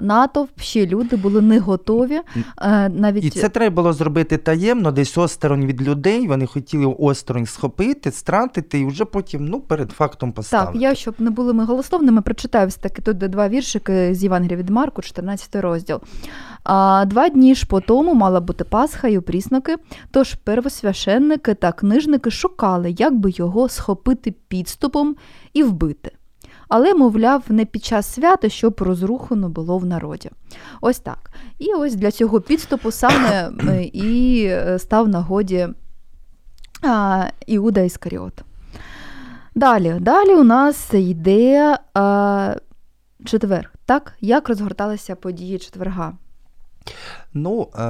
натовп, 0.00 0.60
ще 0.60 0.86
люди 0.86 1.16
були 1.16 1.40
не 1.40 1.58
готові. 1.58 2.20
е, 2.62 2.88
Навіть 2.88 3.24
І 3.24 3.30
це 3.30 3.48
треба 3.48 3.74
було 3.76 3.92
зробити 3.92 4.36
таємно, 4.36 4.92
десь 4.92 5.18
осторонь 5.18 5.66
від 5.66 5.82
людей. 5.82 6.28
Вони 6.28 6.46
хотіли 6.46 6.86
осторонь 6.86 7.46
схопити, 7.46 8.10
стратити 8.10 8.78
і 8.80 8.86
вже 8.86 9.04
потім 9.04 9.44
ну, 9.44 9.60
перед 9.60 9.90
фактом 9.90 10.32
поставити. 10.32 10.72
Так, 10.72 10.82
я, 10.82 10.94
щоб 10.94 11.14
не 11.18 11.30
були 11.30 11.52
ми 11.52 11.64
голословними, 11.64 12.22
прочитаю 12.22 12.68
все 12.68 12.80
таки 12.80 13.02
тут 13.02 13.18
два 13.18 13.48
віршики 13.48 14.14
з 14.14 14.22
Євангелія 14.22 14.56
від 14.56 14.70
Марку, 14.70 15.02
14 15.02 15.56
розділ. 15.56 16.00
А, 16.64 17.04
два 17.06 17.28
дні 17.28 17.54
ж 17.54 17.66
по 17.66 17.80
тому 17.80 18.14
мала 18.14 18.40
бути 18.40 18.64
Пасха 18.64 19.08
й 19.08 19.16
опрісноки, 19.16 19.76
тож 20.10 20.34
первосвященники 20.34 21.54
та 21.54 21.72
книжники 21.72 22.30
шукали, 22.30 22.90
як 22.98 23.14
би 23.14 23.30
його 23.34 23.68
схопити 23.68 24.34
підступом 24.48 25.16
і 25.52 25.62
вбити. 25.62 26.10
Але, 26.68 26.94
мовляв, 26.94 27.42
не 27.48 27.64
під 27.64 27.84
час 27.84 28.12
свята, 28.12 28.48
щоб 28.48 28.82
розруху 28.82 29.36
не 29.36 29.48
було 29.48 29.78
в 29.78 29.86
народі. 29.86 30.30
Ось 30.80 30.98
так. 30.98 31.30
І 31.58 31.72
ось 31.72 31.94
для 31.94 32.10
цього 32.10 32.40
підступу 32.40 32.90
саме 32.90 33.50
е, 33.68 33.82
і 33.84 34.44
е, 34.44 34.78
став 34.78 35.08
нагоді 35.08 35.68
Іуда 37.46 37.80
Іскаріот. 37.80 38.42
Далі, 39.54 39.96
далі 40.00 40.34
у 40.34 40.44
нас 40.44 40.94
йде 40.94 41.78
а, 41.94 42.54
четвер. 43.24 43.70
Так, 43.86 44.12
як 44.20 44.48
розгорталися 44.48 45.14
події 45.16 45.58
четверга? 45.58 46.12
Ну, 47.34 47.68
е, 47.74 47.82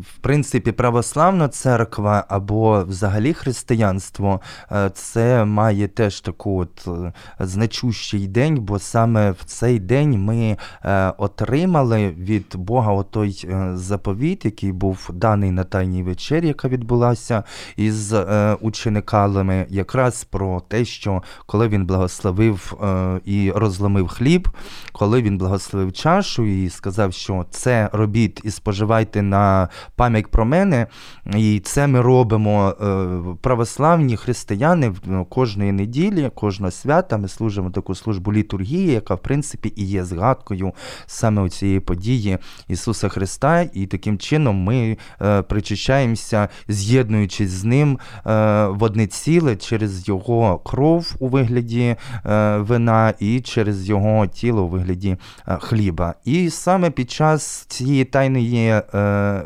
в 0.00 0.18
принципі, 0.20 0.72
православна 0.72 1.48
церква 1.48 2.24
або 2.28 2.84
взагалі 2.84 3.32
християнство 3.32 4.40
е, 4.72 4.90
це 4.94 5.44
має 5.44 5.88
теж 5.88 6.20
таку 6.20 6.60
от 6.60 6.88
е, 6.88 7.12
значущий 7.40 8.26
день, 8.28 8.56
бо 8.56 8.78
саме 8.78 9.30
в 9.30 9.44
цей 9.44 9.78
день 9.78 10.24
ми 10.24 10.56
отримали 11.18 12.10
від 12.10 12.56
Бога 12.56 12.92
отой 12.92 13.48
заповіт, 13.74 14.44
який 14.44 14.72
був 14.72 15.10
даний 15.14 15.50
на 15.50 15.64
Тайній 15.64 16.02
вечері, 16.02 16.46
яка 16.46 16.68
відбулася 16.68 17.44
із 17.76 18.14
учениками, 18.60 19.66
якраз 19.68 20.24
про 20.24 20.60
те, 20.60 20.84
що 20.84 21.22
коли 21.46 21.68
він 21.68 21.86
благословив 21.86 22.74
і 23.24 23.52
розломив 23.54 24.08
хліб, 24.08 24.48
коли 24.92 25.22
він 25.22 25.38
благословив 25.38 25.92
чашу 25.92 26.46
і 26.46 26.70
сказав, 26.70 27.12
що 27.12 27.46
це 27.50 27.90
робіть 27.92 28.19
і 28.24 28.50
споживайте 28.50 29.22
на 29.22 29.68
пам'ять 29.96 30.26
про 30.26 30.44
мене. 30.44 30.86
І 31.36 31.60
це 31.64 31.86
ми 31.86 32.00
робимо 32.00 32.68
е, 32.68 33.08
православні 33.40 34.16
християни 34.16 34.92
ну, 35.04 35.24
кожної 35.24 35.72
неділі, 35.72 36.30
кожного 36.34 36.70
свята. 36.70 37.18
Ми 37.18 37.28
служимо 37.28 37.70
таку 37.70 37.94
службу 37.94 38.32
літургії, 38.32 38.92
яка 38.92 39.14
в 39.14 39.22
принципі 39.22 39.72
і 39.76 39.84
є 39.84 40.04
згадкою 40.04 40.72
саме 41.06 41.48
цієї 41.48 41.80
події 41.80 42.38
Ісуса 42.68 43.08
Христа. 43.08 43.66
І 43.72 43.86
таким 43.86 44.18
чином 44.18 44.56
ми 44.56 44.96
е, 45.22 45.42
причащаємося, 45.42 46.48
з'єднуючись 46.68 47.50
з 47.50 47.64
ним 47.64 47.98
е, 48.26 48.66
в 48.66 48.82
одне 48.82 49.06
ціле 49.06 49.56
через 49.56 50.08
його 50.08 50.58
кров 50.58 51.14
у 51.18 51.28
вигляді 51.28 51.96
вина 52.56 53.14
і 53.18 53.40
через 53.40 53.88
його 53.88 54.26
тіло 54.26 54.62
у 54.62 54.68
вигляді 54.68 55.16
хліба. 55.46 56.14
І 56.24 56.50
саме 56.50 56.90
під 56.90 57.10
час 57.10 57.64
цієї 57.68 58.04
тайної 58.10 58.68
е, 58.68 58.82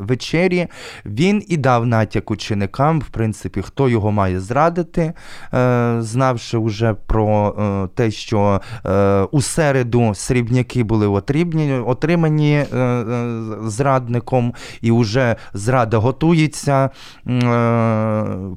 вечері 0.01 0.67
він 1.07 1.43
і 1.49 1.57
дав 1.57 1.87
натяк 1.87 2.31
ученикам, 2.31 3.01
в 3.01 3.09
принципі, 3.09 3.63
хто 3.63 3.89
його 3.89 4.13
має 4.13 4.41
зрадити, 4.41 5.13
е, 5.55 5.97
знавши 6.01 6.59
вже 6.59 6.95
про 6.95 7.55
е, 7.59 7.89
те, 7.95 8.11
що 8.11 8.61
е, 8.87 9.23
у 9.23 9.43
середу 9.43 10.15
срібняки 10.15 10.83
були 10.83 11.07
отрібні, 11.07 11.73
отримані 11.73 12.55
е, 12.55 12.79
е, 12.79 13.43
зрадником, 13.63 14.55
і 14.81 14.93
вже 14.93 15.37
зрада 15.53 15.99
готується. 15.99 16.91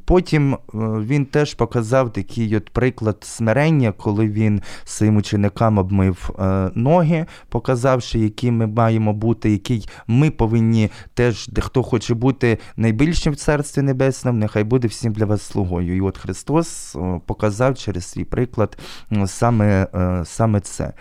Потім 0.06 0.58
він 0.74 1.26
теж 1.26 1.54
показав 1.54 2.14
такий 2.14 2.58
от 2.58 2.70
приклад 2.70 3.18
смирення, 3.22 3.92
коли 3.92 4.28
він 4.28 4.62
своїм 4.84 5.18
ученикам 5.18 5.78
обмив 5.78 6.30
ноги, 6.76 7.26
показавши, 7.50 8.20
які 8.20 8.52
ми 8.52 8.68
маємо 8.68 9.14
бути, 9.14 9.52
який 9.52 9.90
ми 10.08 10.32
повинні 10.32 10.90
теж, 11.14 11.48
де 11.48 11.62
хто 11.62 11.84
хоче 11.84 12.14
бути 12.14 12.58
найбільшим 12.78 13.34
в 13.34 13.36
Царстві 13.36 13.82
Небесному, 13.82 14.40
нехай 14.40 14.64
буде 14.64 14.88
всім 14.88 15.14
для 15.14 15.26
вас 15.26 15.42
слугою. 15.42 15.96
І 15.96 16.02
от 16.02 16.18
Христос 16.18 16.96
е, 16.96 17.22
показав 17.26 17.78
через 17.78 18.06
свій 18.06 18.26
приклад 18.26 18.78
саме, 19.26 19.88
е, 19.96 20.26
саме 20.26 20.60
це. 20.60 20.94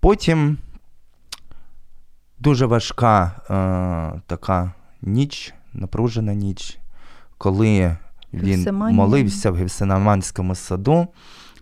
Потім 0.00 0.58
дуже 2.38 2.66
важка 2.66 3.24
е, 3.26 4.20
така 4.26 4.72
ніч, 5.02 5.54
напружена 5.72 6.34
ніч, 6.34 6.78
коли 7.38 7.96
він 8.32 8.74
молився 8.74 9.50
в 9.50 9.54
Гефсиманському 9.54 10.54
саду, 10.54 11.06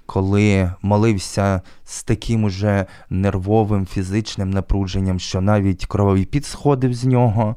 коли 0.07 0.73
молився 0.83 1.61
з 1.91 2.03
таким 2.03 2.45
уже 2.45 2.87
нервовим 3.11 3.87
фізичним 3.87 4.51
напруженням, 4.51 5.19
що 5.19 5.41
навіть 5.41 5.87
крововий 5.87 6.25
піт 6.25 6.47
сходив 6.47 6.95
з 6.95 7.05
нього, 7.05 7.57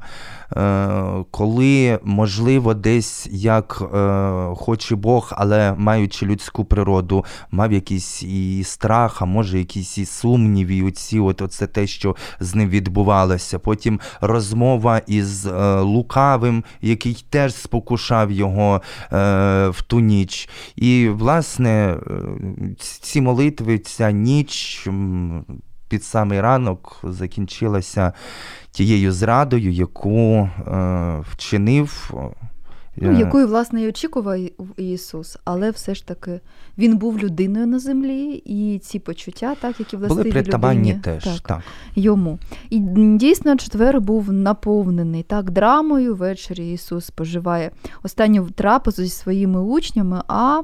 е, 0.56 1.24
коли, 1.30 1.98
можливо, 2.04 2.74
десь 2.74 3.28
як 3.30 3.82
е, 3.94 4.54
хоче 4.56 4.96
Бог, 4.96 5.32
але 5.36 5.74
маючи 5.78 6.26
людську 6.26 6.64
природу, 6.64 7.24
мав 7.50 7.72
якийсь 7.72 8.22
і 8.22 8.64
страх, 8.64 9.22
а 9.22 9.24
може 9.24 9.58
якісь 9.58 9.98
і 9.98 10.06
сумнів, 10.06 10.68
і 10.68 10.82
оці, 10.82 11.18
от 11.18 11.42
оце 11.42 11.66
те, 11.66 11.86
що 11.86 12.16
з 12.40 12.54
ним 12.54 12.68
відбувалося. 12.68 13.58
Потім 13.58 14.00
розмова 14.20 14.98
із 15.06 15.46
е, 15.46 15.80
лукавим, 15.80 16.64
який 16.82 17.24
теж 17.30 17.54
спокушав 17.54 18.30
його 18.30 18.82
в 19.10 19.82
ту 19.86 20.00
ніч. 20.00 20.48
І, 20.76 21.08
власне, 21.08 21.96
ці 22.78 23.20
молитви, 23.20 23.78
ця 23.78 24.10
ніч 24.10 24.23
м, 24.86 25.44
під 25.88 26.04
самий 26.04 26.40
ранок 26.40 27.00
закінчилася 27.02 28.12
тією 28.70 29.12
зрадою, 29.12 29.70
яку 29.70 30.48
е, 30.66 31.22
Ну, 32.96 33.10
е, 33.10 33.18
якою, 33.18 33.46
власне, 33.46 33.82
і 33.82 33.88
очікував 33.88 34.38
Ісус, 34.76 35.38
але 35.44 35.70
все 35.70 35.94
ж 35.94 36.06
таки 36.06 36.40
він 36.78 36.96
був 36.96 37.18
людиною 37.18 37.66
на 37.66 37.78
землі, 37.78 38.42
і 38.44 38.78
ці 38.78 38.98
почуття, 38.98 39.54
так, 39.60 39.80
які 39.80 39.96
притаманні 39.96 40.80
людині, 40.80 41.00
теж. 41.02 41.24
так, 41.24 41.40
Так. 41.40 41.60
йому. 41.94 42.38
І 42.70 42.78
дійсно 43.18 43.56
четвер 43.56 44.00
був 44.00 44.32
наповнений 44.32 45.22
так 45.22 45.50
драмою. 45.50 46.14
Ввечері 46.14 46.72
Ісус 46.72 47.04
споживає 47.04 47.70
останню 48.02 48.50
трапезу 48.50 49.02
зі 49.02 49.10
своїми 49.10 49.60
учнями, 49.60 50.22
а 50.28 50.60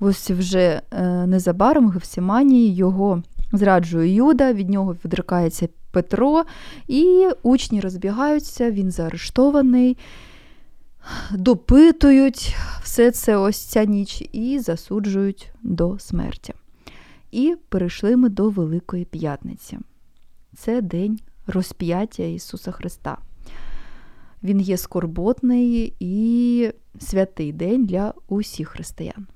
ось 0.00 0.30
вже 0.30 0.82
е, 0.90 1.26
незабаром 1.26 1.88
в 1.88 1.90
Гефсіманії 1.90 2.74
його 2.74 3.22
зраджує 3.52 4.14
Юда, 4.14 4.52
від 4.52 4.70
нього 4.70 4.96
відрикається 5.04 5.68
Петро, 5.90 6.44
і 6.88 7.28
учні 7.42 7.80
розбігаються, 7.80 8.70
він 8.70 8.90
заарештований. 8.90 9.96
Допитують 11.32 12.56
все 12.82 13.10
це 13.10 13.36
ось 13.36 13.58
ця 13.58 13.84
ніч 13.84 14.24
і 14.32 14.58
засуджують 14.58 15.50
до 15.62 15.98
смерті. 15.98 16.54
І 17.30 17.56
перейшли 17.68 18.16
ми 18.16 18.28
до 18.28 18.50
Великої 18.50 19.04
П'ятниці. 19.04 19.78
Це 20.56 20.80
день 20.80 21.20
розп'яття 21.46 22.22
Ісуса 22.22 22.72
Христа. 22.72 23.18
Він 24.42 24.60
є 24.60 24.76
скорботний 24.76 25.94
і 26.00 26.70
святий 26.98 27.52
день 27.52 27.84
для 27.84 28.14
усіх 28.28 28.68
християн. 28.68 29.26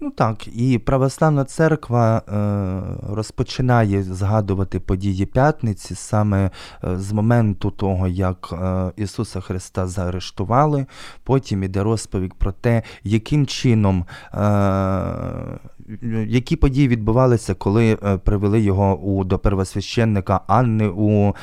Ну 0.00 0.10
так, 0.10 0.48
і 0.56 0.78
православна 0.78 1.44
церква 1.44 2.18
е, 2.18 3.14
розпочинає 3.14 4.02
згадувати 4.02 4.80
події 4.80 5.26
п'ятниці 5.26 5.94
саме 5.94 6.50
е, 6.84 6.98
з 6.98 7.12
моменту 7.12 7.70
того, 7.70 8.08
як 8.08 8.50
е, 8.52 8.92
Ісуса 8.96 9.40
Христа 9.40 9.86
заарештували. 9.86 10.86
Потім 11.24 11.62
іде 11.62 11.82
розповідь 11.82 12.34
про 12.34 12.52
те, 12.52 12.82
яким 13.04 13.46
чином, 13.46 14.04
е, 14.34 14.38
які 16.26 16.56
події 16.56 16.88
відбувалися, 16.88 17.54
коли 17.54 17.98
е, 18.04 18.16
привели 18.16 18.60
його 18.60 18.96
у, 18.96 19.24
до 19.24 19.38
первосвященника 19.38 20.40
Анни 20.46 20.88
у, 20.88 21.28
е, 21.28 21.34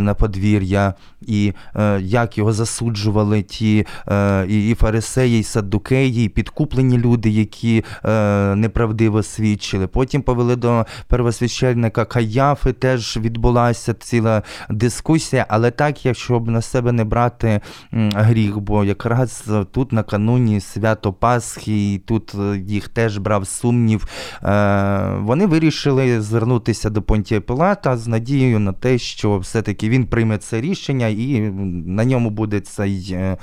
на 0.00 0.14
подвір'я, 0.14 0.94
і 1.20 1.52
е, 1.76 2.00
як 2.00 2.38
його 2.38 2.52
засуджували 2.52 3.42
ті 3.42 3.86
е, 4.08 4.46
і, 4.48 4.74
фарисеї, 4.74 5.40
і 5.40 5.42
саддукеї, 5.42 6.24
і 6.24 6.28
підкуплені 6.28 6.98
люди, 6.98 7.30
які 7.30 7.84
е, 8.04 8.54
неправдиво 8.54 9.22
свідчили. 9.22 9.86
Потім 9.86 10.22
повели 10.22 10.56
до 10.56 10.86
первосвященника 11.08 12.04
Каяфи, 12.04 12.72
теж 12.72 13.16
відбулася 13.16 13.94
ціла 13.94 14.42
дискусія, 14.70 15.46
але 15.48 15.70
так, 15.70 16.06
якщо 16.06 16.40
б 16.40 16.48
на 16.48 16.62
себе 16.62 16.92
не 16.92 17.04
брати 17.04 17.60
гріх, 17.92 18.58
бо 18.58 18.84
якраз 18.84 19.50
тут 19.72 19.92
накануні 19.92 20.60
свято 20.60 21.12
Пасхи, 21.12 21.94
і 21.94 21.98
тут 21.98 22.34
е, 22.34 22.58
їх 22.58 22.88
теж 22.88 23.18
брав 23.18 23.46
сумнів. 23.46 24.06
Е, 24.42 25.16
вони 25.20 25.46
вирішили 25.46 26.20
звернутися 26.20 26.90
до 26.90 27.02
Понтія 27.02 27.40
Пилата 27.40 27.96
з 27.96 28.06
надією 28.08 28.58
на 28.58 28.72
те, 28.72 28.98
що 28.98 29.38
все-таки 29.38 29.88
він 29.88 30.06
прийме 30.06 30.38
це 30.38 30.60
рішення 30.60 31.06
і 31.06 31.40
на 31.86 32.04
ньому 32.04 32.30
буде 32.30 32.60
цей 32.60 33.08
е, 33.12 33.16
е, 33.16 33.36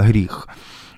гріх. 0.00 0.48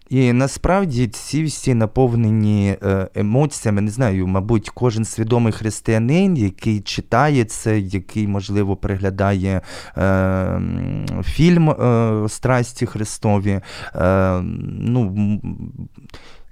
І 0.09 0.33
насправді 0.33 1.07
ці 1.07 1.45
всі 1.45 1.75
наповнені 1.75 2.77
е, 2.83 3.09
емоціями, 3.15 3.81
не 3.81 3.91
знаю, 3.91 4.27
мабуть, 4.27 4.71
кожен 4.71 5.05
свідомий 5.05 5.53
християнин, 5.53 6.37
який 6.37 6.81
читає 6.81 7.45
це, 7.45 7.79
який, 7.79 8.27
можливо, 8.27 8.77
переглядає 8.77 9.61
е, 9.97 10.61
фільм 11.25 11.71
е, 11.71 12.29
Страсті 12.29 12.87
Христові, 12.87 13.61
е, 13.95 14.41
ну, 14.81 15.41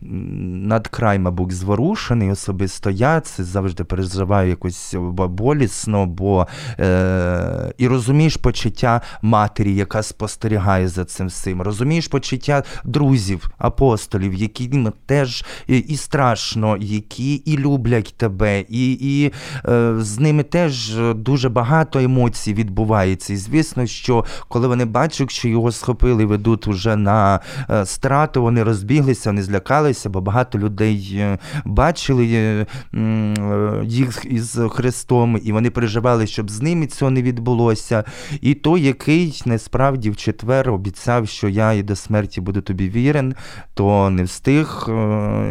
надкрай, 0.04 1.18
мабуть, 1.18 1.52
зворушений 1.52 2.30
особисто 2.30 2.90
я 2.90 3.20
це 3.20 3.44
завжди 3.44 3.84
переживаю 3.84 4.48
якось 4.48 4.94
болісно, 5.16 6.06
бо 6.06 6.46
е, 6.80 7.72
і 7.78 7.88
розумієш 7.88 8.36
почуття 8.36 9.00
матері, 9.22 9.74
яка 9.74 10.02
спостерігає 10.02 10.88
за 10.88 11.04
цим 11.04 11.26
всім. 11.26 11.62
Розумієш 11.62 12.08
почуття 12.08 12.62
друзів, 12.84 13.50
апостолів, 13.58 14.34
яким 14.34 14.92
теж 15.06 15.44
і, 15.66 15.96
страшно, 15.96 16.76
які 16.80 17.34
і 17.34 17.58
люблять 17.58 18.14
тебе, 18.16 18.60
і, 18.68 18.92
і 18.92 19.32
е, 19.68 19.94
з 19.98 20.18
ними 20.18 20.42
теж 20.42 20.96
дуже 21.14 21.48
багато 21.48 21.98
емоцій 21.98 22.54
відбувається. 22.54 23.32
І 23.32 23.36
звісно, 23.36 23.86
що 23.86 24.24
коли 24.48 24.68
вони 24.68 24.84
бачать, 24.84 25.30
що 25.30 25.48
його 25.48 25.72
схопили, 25.72 26.24
ведуть 26.24 26.66
уже 26.66 26.96
на 26.96 27.40
е, 27.70 27.86
страту, 27.86 28.42
вони 28.42 28.62
розбіглися, 28.62 29.30
вони 29.30 29.42
злякалися, 29.42 29.93
бо 30.06 30.20
багато 30.20 30.58
людей 30.58 31.14
е, 31.14 31.38
бачили 31.64 32.28
е, 32.32 32.66
е, 32.94 33.82
їх 33.84 34.24
із 34.24 34.58
Христом, 34.70 35.40
і 35.44 35.52
вони 35.52 35.70
переживали, 35.70 36.26
щоб 36.26 36.50
з 36.50 36.62
ними 36.62 36.86
цього 36.86 37.10
не 37.10 37.22
відбулося. 37.22 38.04
І 38.40 38.54
той, 38.54 38.82
який 38.82 39.42
насправді 39.46 40.10
в 40.10 40.16
четвер 40.16 40.70
обіцяв, 40.70 41.28
що 41.28 41.48
я 41.48 41.72
і 41.72 41.82
до 41.82 41.96
смерті 41.96 42.40
буду 42.40 42.60
тобі 42.60 42.88
вірен, 42.88 43.34
то 43.74 44.10
не 44.10 44.22
встиг 44.22 44.88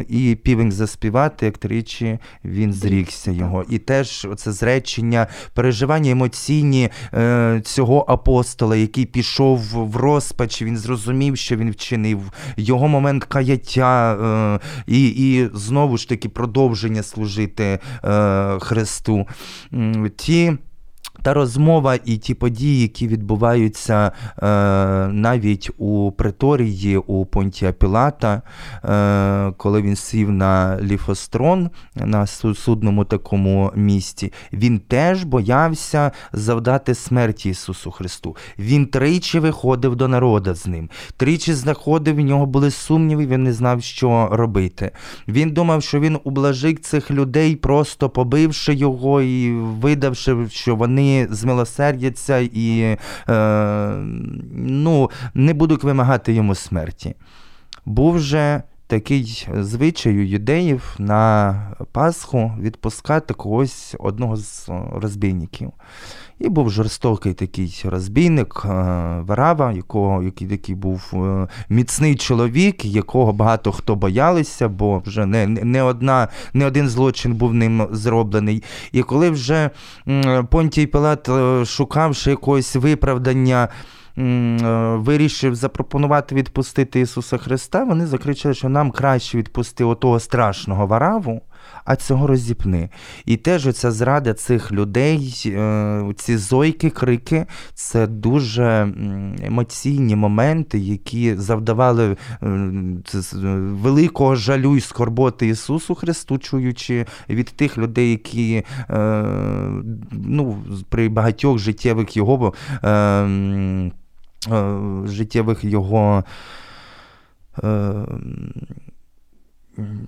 і 0.08 0.38
півень 0.44 0.72
заспівати, 0.72 1.46
як 1.46 1.58
тричі 1.58 2.20
він 2.46 2.74
зрікся 2.74 3.32
його. 3.32 3.66
І 3.70 3.78
теж 3.78 4.28
це 4.38 4.52
зречення, 4.52 5.28
переживання 5.54 6.12
емоційні 6.12 6.90
цього 7.64 8.06
апостола, 8.08 8.76
який 8.76 9.06
пішов 9.06 9.60
в 9.74 9.96
розпач, 9.96 10.62
він 10.62 10.78
зрозумів, 10.78 11.38
що 11.38 11.56
він 11.56 11.72
вчинив, 11.72 12.32
його 12.58 12.88
момент 12.88 13.24
каяття, 13.24 14.18
і, 14.88 15.08
і 15.08 15.50
знову 15.54 15.98
ж 15.98 16.10
таки 16.10 16.30
продовження 16.30 17.04
служити 17.04 17.80
е, 18.04 18.60
Христу. 18.60 19.28
Ті 20.16 20.58
та 21.24 21.34
розмова 21.34 21.96
і 22.06 22.18
ті 22.18 22.34
події, 22.34 22.82
які 22.82 23.08
відбуваються 23.08 24.12
е, 24.12 24.48
навіть 25.08 25.72
у 25.78 26.12
приторії 26.12 26.98
у 26.98 27.26
Понтія 27.26 27.72
Пілата, 27.72 28.42
е, 28.86 29.52
коли 29.58 29.82
він 29.82 29.96
сів 29.96 30.32
на 30.32 30.82
ліфострон 30.82 31.70
на 31.96 32.28
судному 32.28 33.06
такому 33.06 33.72
місці, 33.76 34.34
він 34.54 34.80
теж 34.80 35.24
боявся 35.24 36.12
завдати 36.34 36.96
смерті 36.96 37.50
Ісусу 37.50 37.92
Христу. 37.92 38.36
Він 38.60 38.86
тричі 38.86 39.40
виходив 39.40 39.96
до 39.96 40.08
народа 40.08 40.54
з 40.54 40.68
ним, 40.68 40.90
тричі 41.18 41.54
знаходив, 41.54 42.16
в 42.16 42.20
нього 42.20 42.46
були 42.46 42.72
сумніви, 42.72 43.26
він 43.26 43.44
не 43.44 43.54
знав, 43.54 43.84
що 43.84 44.30
робити. 44.32 44.92
Він 45.28 45.52
думав, 45.52 45.84
що 45.84 46.00
він 46.00 46.18
ублажить 46.24 46.86
цих 46.86 47.12
людей, 47.12 47.56
просто 47.56 48.10
побивши 48.10 48.74
його 48.74 49.22
і 49.22 49.52
видавши, 49.52 50.36
що 50.50 50.76
вони 50.76 51.13
змилосердяться 51.30 52.38
і 52.38 52.98
е, 53.30 53.36
ну, 54.56 55.12
не 55.34 55.54
будуть 55.54 55.84
вимагати 55.84 56.34
йому 56.34 56.56
смерті. 56.56 57.16
Був 57.86 58.20
же 58.20 58.64
такий 58.88 59.48
звичай 59.60 60.18
у 60.18 60.22
юдеїв 60.22 60.96
на 61.00 61.56
Пасху 61.92 62.52
відпускати 62.60 63.34
когось 63.34 63.96
одного 64.00 64.38
з 64.38 64.70
е, 64.70 64.82
розбійників. 64.96 65.72
І 66.40 66.50
був 66.50 66.70
жорстокий 66.70 67.34
такий 67.34 67.82
розбійник 67.86 68.62
е, 68.66 68.70
Варава, 69.22 69.72
якого, 69.72 70.24
який, 70.24 70.48
який 70.48 70.76
був 70.76 71.12
е, 71.14 71.48
міцний 71.70 72.16
чоловік, 72.16 72.86
якого 72.86 73.34
багато 73.34 73.72
хто 73.72 73.96
боялися, 73.96 74.68
бо 74.70 75.00
вже 75.06 75.26
не, 75.26 75.48
не, 75.48 75.84
одна, 75.84 76.28
не 76.54 76.66
один 76.66 76.90
злочин 76.90 77.34
був 77.34 77.54
ним 77.54 77.88
зроблений. 77.92 78.64
І 78.92 79.02
коли 79.02 79.30
вже 79.30 79.70
Понтій 80.50 80.88
Пилат, 80.88 81.30
шукавши 81.68 82.30
якогось 82.30 82.76
виправдання, 82.76 83.70
вирішив 84.96 85.56
запропонувати 85.56 86.36
відпустити 86.36 87.00
Ісуса 87.00 87.38
Христа, 87.38 87.84
вони 87.84 88.08
закричали, 88.08 88.56
що 88.56 88.70
нам 88.70 88.92
краще 88.92 89.38
відпусти 89.38 89.84
отого 89.84 90.20
страшного 90.20 90.88
вараву, 90.88 91.42
а 91.86 91.96
цього 91.96 92.28
розіпни. 92.28 92.90
І 93.26 93.38
теж 93.38 93.68
оця 93.68 93.92
зрада 93.92 94.34
цих 94.34 94.72
людей, 94.72 95.44
е, 95.46 96.14
ці 96.16 96.38
зойки, 96.38 96.90
крики 96.90 97.46
це 97.74 98.08
дуже 98.08 98.94
емоційні 99.44 100.16
моменти, 100.16 100.80
які 100.80 101.36
завдавали 101.36 102.18
е, 102.42 102.48
е, 102.48 103.28
великого 103.72 104.36
жалю 104.36 104.78
і 104.78 104.82
скорботи 104.82 105.48
Ісусу 105.48 105.96
Христу, 105.96 106.38
чуючи 106.38 107.06
від 107.30 107.46
тих 107.46 107.78
людей, 107.78 108.12
які 108.12 108.64
е, 108.90 109.24
ну, 110.12 110.64
при 110.90 111.10
багатьох 111.10 111.58
життєвих 111.58 112.18
його. 112.18 112.54
Е, 112.84 112.90
е, 112.90 113.92
життєвих 115.06 115.64
його 115.64 116.24
е, 117.64 117.94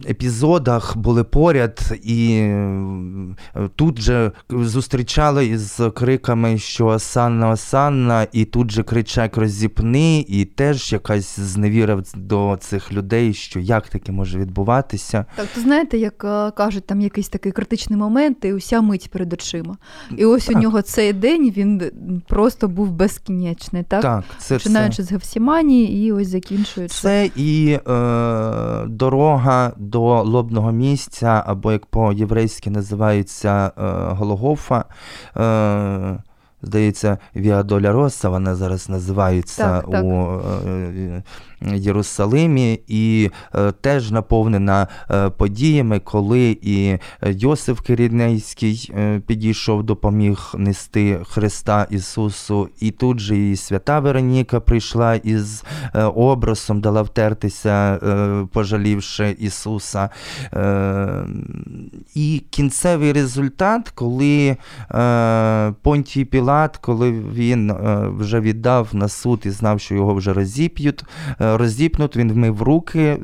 епізодах 0.09 0.97
були 0.97 1.23
поряд 1.23 1.93
і 2.03 2.31
е, 2.35 3.69
тут 3.75 4.01
же 4.01 4.31
зустрічали 4.49 5.45
із 5.45 5.81
криками, 5.95 6.57
що 6.57 6.85
Осанна, 6.85 7.49
Осанна, 7.49 8.27
і 8.31 8.45
тут 8.45 8.71
же 8.71 8.83
кричак 8.83 9.37
розіпни, 9.37 10.25
і 10.27 10.45
теж 10.45 10.93
якась 10.93 11.39
зневіра 11.39 12.01
до 12.15 12.57
цих 12.59 12.93
людей, 12.93 13.33
що 13.33 13.59
як 13.59 13.87
таке 13.87 14.11
може 14.11 14.39
відбуватися. 14.39 15.25
Так, 15.35 15.47
то 15.55 15.61
знаєте, 15.61 15.97
як 15.97 16.23
е, 16.23 16.51
кажуть, 16.51 16.85
там 16.85 17.01
якийсь 17.01 17.29
такий 17.29 17.51
критичний 17.51 17.99
момент, 17.99 18.37
і 18.45 18.53
уся 18.53 18.81
мить 18.81 19.09
перед 19.11 19.33
очима. 19.33 19.77
І 20.17 20.25
ось 20.25 20.45
Так. 20.45 20.55
у 20.55 20.59
нього 20.59 20.81
цей 20.81 21.13
день 21.13 21.53
він 21.57 21.81
просто 22.27 22.67
був 22.67 22.91
безкінечний, 22.91 23.83
так? 23.83 24.01
Так, 24.01 24.23
це 24.37 24.57
все. 24.57 24.63
Починаючи 24.63 25.03
з 25.03 25.11
Гефсіманії 25.11 26.07
і 26.07 26.11
ось 26.11 26.27
закінчуючи. 26.27 26.95
Це 26.95 27.29
і 27.35 27.79
е, 27.87 28.85
дорога 28.87 29.54
до 29.77 30.23
лобного 30.23 30.71
місця, 30.71 31.43
або 31.45 31.71
як 31.71 31.85
по-єврейськи 31.85 32.69
називається 32.69 33.71
е, 33.77 33.81
Голгофа. 34.13 34.85
Е, 35.37 36.17
Здається, 36.61 37.17
Віадоля 37.35 37.91
Роса, 37.91 38.29
вона 38.29 38.55
зараз 38.55 38.89
називається 38.89 39.63
Так, 39.63 39.91
так. 39.91 40.03
у 40.03 40.41
е, 40.67 41.23
Єрусалимі, 41.73 42.79
і 42.87 43.29
е, 43.55 43.71
теж 43.71 44.11
наповнена 44.11 44.87
е, 45.11 45.29
подіями, 45.29 45.99
коли 45.99 46.57
і 46.61 46.97
Йосиф 47.23 47.79
Кирінейський 47.79 48.91
е, 48.97 49.21
підійшов, 49.27 49.83
допоміг 49.83 50.51
нести 50.57 51.19
Христа 51.29 51.87
Ісусу, 51.89 52.69
і 52.79 52.91
тут 52.91 53.19
же 53.19 53.37
і 53.37 53.55
свята 53.55 53.99
Вероніка 53.99 54.59
прийшла 54.59 55.15
із 55.15 55.63
е, 55.93 56.03
образом, 56.03 56.81
дала 56.81 57.01
втертися, 57.01 57.99
е, 58.03 58.47
пожалівши 58.53 59.35
Ісуса. 59.39 60.09
Е, 60.53 61.25
І 62.15 62.43
кінцевий 62.49 63.13
результат, 63.13 63.89
коли 63.89 64.57
е, 64.91 65.73
Понтій 65.81 66.25
Пілат, 66.25 66.77
коли 66.77 67.11
він 67.11 67.69
е, 67.69 68.07
вже 68.17 68.39
віддав 68.39 68.89
на 68.93 69.07
суд 69.07 69.41
і 69.45 69.49
знав, 69.49 69.79
що 69.79 69.95
його 69.95 70.13
вже 70.13 70.33
розіп'ють, 70.33 71.03
е, 71.57 72.15
він 72.15 72.31
вмив 72.31 72.61
руки, 72.61 72.99
е, 72.99 73.17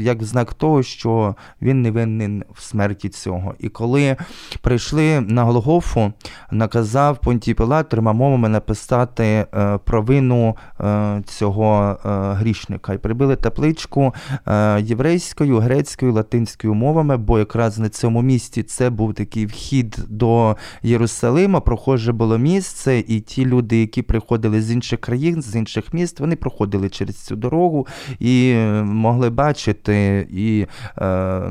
як 0.00 0.22
знак 0.22 0.54
того, 0.54 0.82
що 0.82 1.34
він 1.62 1.82
не 1.82 1.90
винен 1.90 2.44
в 2.54 2.62
смерті 2.62 3.08
цього. 3.08 3.54
І 3.58 3.68
коли 3.68 4.16
прийшли 4.60 5.20
на 5.20 5.44
Голгофу, 5.44 6.12
наказав 6.50 7.18
Понтій 7.18 7.54
Пілат 7.54 7.88
трьома 7.88 8.12
мовами 8.12 8.48
написати 8.48 9.24
е, 9.24 9.78
провину 9.84 10.56
е, 10.80 11.22
цього 11.26 11.96
грішника. 12.38 12.94
І 12.94 12.98
прибили 12.98 13.36
табличку 13.36 14.14
е, 14.46 14.80
єврейською, 14.80 15.58
грецькою, 15.58 16.12
латинською 16.12 16.74
мовами, 16.74 17.16
бо 17.16 17.38
якраз 17.38 17.78
на 17.78 17.88
цьому 17.88 18.22
місці 18.22 18.62
це 18.62 18.90
був 18.90 19.14
такий 19.14 19.46
вхід 19.46 19.98
до 20.08 20.56
Єрусалима, 20.82 21.60
прохоже 21.60 22.12
було 22.12 22.38
місце, 22.38 22.98
і 22.98 23.20
ті 23.20 23.46
люди, 23.46 23.80
які 23.80 24.02
приходили 24.02 24.62
з 24.62 24.70
інших 24.70 25.00
країн, 25.00 25.42
з 25.42 25.56
інших 25.56 25.94
міст, 25.94 26.20
вони 26.20 26.36
проходили 26.36 26.88
через 26.88 27.16
цю 27.16 27.36
дорогу 27.36 27.73
і 28.18 28.52
е, 28.56 28.82
могли 28.82 29.30
бачити 29.30 30.26
і. 30.30 30.66
Е, 30.98 31.42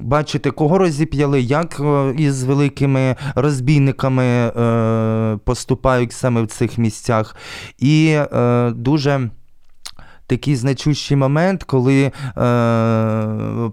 Бачити, 0.00 0.50
кого 0.50 0.78
розіп'яли, 0.78 1.40
як 1.40 1.80
е, 1.80 2.14
із 2.18 2.44
великими 2.44 3.16
розбійниками 3.34 4.24
е, 4.24 5.38
поступають 5.44 6.12
саме 6.12 6.42
в 6.42 6.46
цих 6.46 6.78
місцях. 6.78 7.36
І 7.78 8.16
е, 8.32 8.70
дуже 8.70 9.30
такий 10.30 10.56
значущий 10.56 11.16
момент, 11.16 11.64
коли 11.64 12.02
е, 12.04 12.12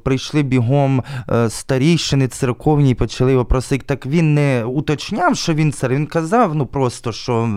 прийшли 0.04 0.44
бігом 0.44 1.04
е, 1.30 1.50
старійшини 1.50 2.28
церковні 2.28 2.92
і 2.92 2.94
почали 2.94 3.32
його 3.32 3.46
просити. 3.46 3.84
Так 3.86 4.06
він 4.06 4.34
не 4.34 4.64
уточняв, 4.64 5.38
що 5.38 5.54
він 5.54 5.72
цар. 5.72 5.92
Він 5.92 6.06
казав, 6.06 6.56
ну 6.56 6.66
просто 6.66 7.12
що 7.12 7.50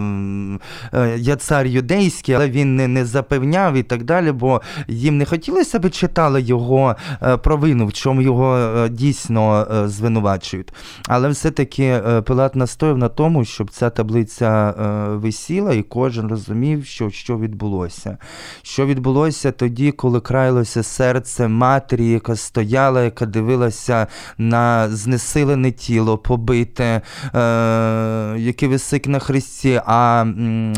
е, 0.95 1.17
я 1.19 1.37
цар 1.37 1.67
юдейський, 1.67 2.35
але 2.35 2.51
він 2.51 2.77
не, 2.77 2.89
не 2.89 3.05
запевняв 3.05 3.75
і 3.75 3.83
так 3.83 4.05
далі, 4.05 4.33
бо 4.33 4.63
їм 4.89 5.19
не 5.19 5.25
хотілося, 5.25 5.79
аби 5.79 5.91
читали 5.91 6.43
його 6.43 6.97
е, 7.23 7.37
провину, 7.37 7.87
в 7.87 7.93
чому 7.93 8.23
його 8.23 8.57
е, 8.57 8.89
дійсно 8.89 9.67
е, 9.71 9.89
звинувачують. 9.89 10.73
Але 11.09 11.29
все-таки 11.29 11.85
е, 11.85 12.23
Пилат 12.23 12.57
настояв 12.57 12.99
на 12.99 13.09
тому, 13.09 13.45
щоб 13.45 13.71
ця 13.71 13.91
таблиця 13.91 14.75
висіла, 15.09 15.73
і 15.73 15.83
кожен 15.83 16.29
розумів, 16.29 16.87
що, 16.87 17.11
що 17.11 17.39
відбулося. 17.39 18.19
Що 18.63 18.87
відбулося 18.91 19.53
тоді, 19.53 19.93
коли 19.93 20.21
краялося 20.21 20.83
серце 20.83 21.49
матері, 21.49 22.07
яка 22.07 22.37
стояла, 22.37 23.03
яка 23.03 23.27
дивилася 23.27 24.07
на 24.39 24.89
знесилене 24.89 25.73
тіло, 25.73 26.19
побите, 26.19 27.01
е, 27.35 28.35
яке 28.39 28.69
висить 28.69 29.07
на 29.07 29.19
хресті. 29.19 29.81
А 29.87 30.27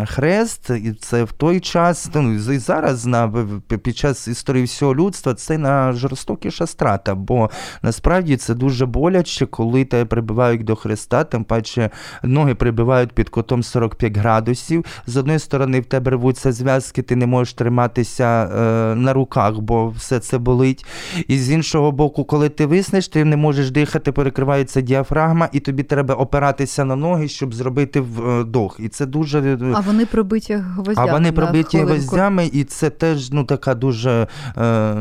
хрест, 0.07 0.71
і 0.71 0.93
це 0.93 1.25
в 1.25 1.33
той 1.33 1.61
час, 1.61 2.11
ну 2.15 2.33
і 2.33 2.59
зараз 2.59 3.07
на 3.07 3.33
під 3.69 3.97
час 3.97 4.29
історії 4.29 4.65
всього 4.65 4.95
людства, 4.95 5.35
це 5.35 5.59
на 5.59 5.93
жорстокіша 5.93 6.67
страта. 6.67 7.15
Бо 7.15 7.51
насправді 7.83 8.37
це 8.37 8.55
дуже 8.55 8.87
боляче, 8.87 9.47
коли 9.47 9.85
тебе 9.85 10.05
прибивають 10.05 10.65
до 10.65 10.77
хреста, 10.77 11.25
тим 11.25 11.45
паче 11.45 11.91
ноги 12.23 12.55
прибивають 12.55 13.13
під 13.13 13.29
кутом 13.29 13.63
45 13.63 14.17
градусів. 14.17 14.85
З 15.07 15.17
одної 15.17 15.39
сторони, 15.39 15.81
в 15.81 15.85
тебе 15.85 16.11
рвуться 16.11 16.53
зв'язки, 16.53 17.03
ти 17.03 17.17
не 17.17 17.27
можеш 17.27 17.55
триматися 18.03 18.45
е, 18.93 18.95
на 18.95 19.13
руках, 19.13 19.59
бо 19.59 19.89
все 19.89 20.19
це 20.21 20.39
болить. 20.39 20.85
І 21.29 21.39
з 21.39 21.51
іншого 21.51 21.93
боку, 21.93 22.25
коли 22.25 22.49
ти 22.49 22.67
виснеш, 22.67 23.09
ти 23.09 23.25
не 23.25 23.37
можеш 23.37 23.71
дихати, 23.71 24.13
перекривається 24.13 24.81
діафрагма, 24.81 25.49
і 25.53 25.61
тобі 25.61 25.83
треба 25.83 26.15
опиратися 26.15 26.85
на 26.85 26.97
ноги, 26.97 27.29
щоб 27.29 27.55
зробити 27.55 28.01
вдох. 28.01 28.77
І 28.81 28.89
це 28.89 29.07
дуже. 29.07 29.39
е, 29.41 29.59
А 29.75 29.81
вони 29.81 30.07
пробиті 30.07 30.55
гвоздями. 30.55 31.09
а 31.11 31.13
вони 31.13 31.33
пробиті 31.33 31.79
гвоздями, 31.79 32.51
і 32.53 32.65
це 32.65 32.91
теж 32.91 33.31
ну, 33.33 33.45
така 33.45 33.75
дуже 33.75 34.27
е, 34.57 34.95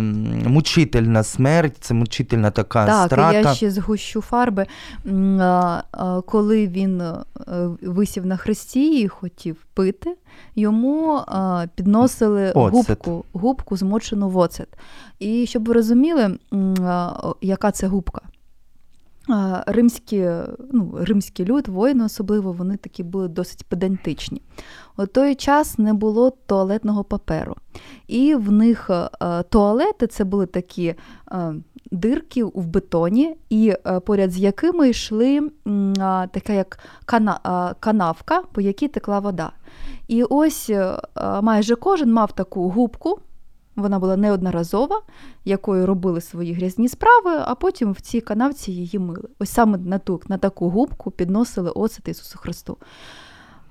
мучительна 0.47 1.23
смерть, 1.23 1.77
це 1.79 1.93
мучительна 1.93 2.51
така 2.51 2.85
Так, 2.85 3.05
страта. 3.07 3.39
і 3.39 3.43
я 3.43 3.53
ще 3.53 3.71
згущу 3.71 4.21
фарби. 4.21 4.65
Коли 6.25 6.67
він 6.67 7.01
е, 7.01 7.13
висів 7.81 8.25
на 8.25 8.37
хресті 8.37 9.01
і 9.01 9.07
хотів 9.07 9.55
пити, 9.73 10.15
йому 10.55 11.21
а, 11.27 11.65
підносили 11.75 12.51
Оцет. 12.51 12.73
губку, 12.73 13.25
губку 13.33 13.77
змочену 13.77 14.29
в 14.29 14.37
оцет. 14.37 14.67
І 15.19 15.45
щоб 15.45 15.67
ви 15.67 15.73
розуміли, 15.73 16.37
о, 16.51 17.35
яка 17.41 17.71
це 17.71 17.87
губка. 17.87 18.21
А, 19.29 19.63
Римські, 19.67 20.29
ну, 20.71 20.97
римський 20.99 21.45
люд, 21.45 21.67
воїни 21.67 22.05
особливо, 22.05 22.51
вони 22.51 22.77
такі 22.77 23.03
були 23.03 23.27
досить 23.27 23.65
педантичні. 23.65 24.41
У 24.97 25.05
той 25.05 25.35
час 25.35 25.77
не 25.79 25.93
було 25.93 26.29
туалетного 26.45 27.03
паперу. 27.03 27.55
І 28.07 28.35
в 28.35 28.51
них 28.51 28.89
е, 28.89 29.43
туалети 29.43 30.07
це 30.07 30.23
були 30.23 30.45
такі 30.45 30.95
е, 31.31 31.53
дирки 31.91 32.43
в 32.43 32.65
бетоні, 32.65 33.35
і 33.49 33.73
е, 33.87 33.99
поряд 33.99 34.31
з 34.31 34.37
якими 34.37 34.89
йшли 34.89 35.51
така 36.31 36.53
як 36.53 36.79
канавка, 37.79 38.41
по 38.51 38.61
якій 38.61 38.87
текла 38.87 39.19
вода. 39.19 39.51
І 40.07 40.23
ось 40.23 40.69
е, 40.69 40.97
майже 41.41 41.75
кожен 41.75 42.13
мав 42.13 42.31
таку 42.31 42.69
губку. 42.69 43.19
Вона 43.75 43.99
була 43.99 44.17
неодноразова, 44.17 45.01
якою 45.45 45.85
робили 45.85 46.21
свої 46.21 46.53
грязні 46.53 46.89
справи, 46.89 47.43
а 47.45 47.55
потім 47.55 47.91
в 47.91 48.01
цій 48.01 48.21
канавці 48.21 48.71
її 48.71 48.99
мили. 48.99 49.27
Ось 49.39 49.49
саме 49.49 49.77
на 49.77 49.97
ту 49.99 50.21
на 50.27 50.37
таку 50.37 50.69
губку 50.69 51.11
підносили 51.11 51.69
оцет 51.69 52.07
Ісусу 52.07 52.37
Христу. 52.37 52.77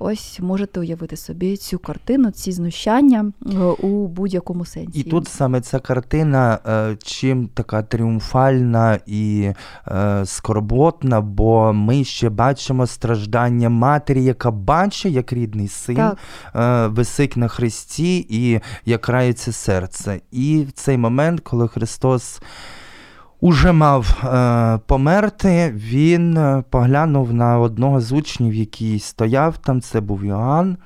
Ось 0.03 0.41
можете 0.41 0.81
уявити 0.81 1.17
собі 1.17 1.57
цю 1.57 1.79
картину, 1.79 2.31
ці 2.31 2.53
знущання 2.53 3.33
е, 3.47 3.59
у 3.59 4.07
будь-якому 4.07 4.65
сенсі. 4.65 5.01
І 5.01 5.03
тут 5.03 5.29
саме 5.29 5.61
ця 5.61 5.79
картина 5.79 6.59
е, 6.67 6.97
чим 7.03 7.49
така 7.49 7.83
тріумфальна 7.83 8.99
і 9.07 9.53
е, 9.89 10.23
скорботна, 10.27 11.21
бо 11.21 11.73
ми 11.73 12.05
ще 12.05 12.29
бачимо 12.29 12.87
страждання 12.87 13.69
матері, 13.69 14.25
яка 14.25 14.51
бачить, 14.51 15.13
як 15.13 15.33
рідний 15.33 15.69
син 15.69 15.97
Так. 16.55 16.91
висить 16.93 17.37
на 17.37 17.49
хресті 17.49 18.27
і 18.29 18.61
як 18.85 19.09
рається 19.09 19.53
серце. 19.53 20.21
І 20.31 20.67
в 20.69 20.73
цей 20.73 20.99
момент, 20.99 21.41
коли 21.41 21.69
Христос 21.69 22.41
уже 23.41 23.73
мав 23.73 24.25
е, 24.25 24.79
померти, 24.87 25.73
він 25.77 26.37
е, 26.37 26.65
поглянув 26.71 27.35
на 27.35 27.59
одного 27.59 28.01
з 28.01 28.13
учнів, 28.13 28.55
який 28.55 28.99
стояв 28.99 29.59
там, 29.59 29.81
це 29.81 30.01
був 30.01 30.25
Йоанн. 30.25 30.77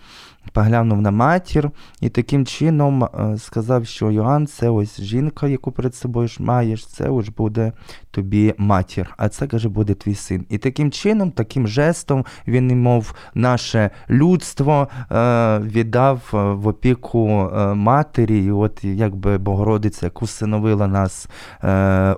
Поглянув 0.52 1.02
на 1.02 1.10
матір 1.10 1.70
і 2.00 2.08
таким 2.08 2.46
чином 2.46 3.04
е, 3.04 3.38
сказав, 3.38 3.86
що 3.86 4.10
Йоанн 4.10 4.46
це 4.46 4.70
ось 4.70 5.00
жінка, 5.00 5.48
яку 5.48 5.72
перед 5.72 5.94
собою 5.94 6.28
ж 6.28 6.42
маєш, 6.42 6.86
це 6.86 7.08
ось 7.08 7.28
буде 7.28 7.72
тобі 8.10 8.54
матір, 8.58 9.14
а 9.16 9.28
це 9.28 9.46
каже, 9.46 9.68
буде 9.68 9.94
твій 9.94 10.14
син. 10.14 10.46
І 10.48 10.58
таким 10.58 10.90
чином, 10.90 11.30
таким 11.30 11.68
жестом 11.68 12.24
він, 12.48 12.82
мов 12.82 13.14
наше 13.34 13.90
людство 14.10 14.88
е, 15.12 15.58
віддав 15.58 16.30
е, 16.34 16.36
в 16.36 16.66
опіку 16.66 17.50
матері, 17.74 18.44
і 18.44 18.50
от 18.50 18.84
якби 18.84 19.38
Богородиця, 19.38 20.06
яка 20.06 20.24
усиновила 20.24 20.86
нас 20.86 21.28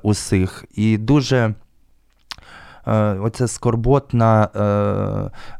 усіх. 0.03 0.65
І 0.75 0.99
дуже. 0.99 1.55
Е, 2.87 2.93
Оця 3.23 3.49
скорботна 3.49 4.49
е, 4.55 4.61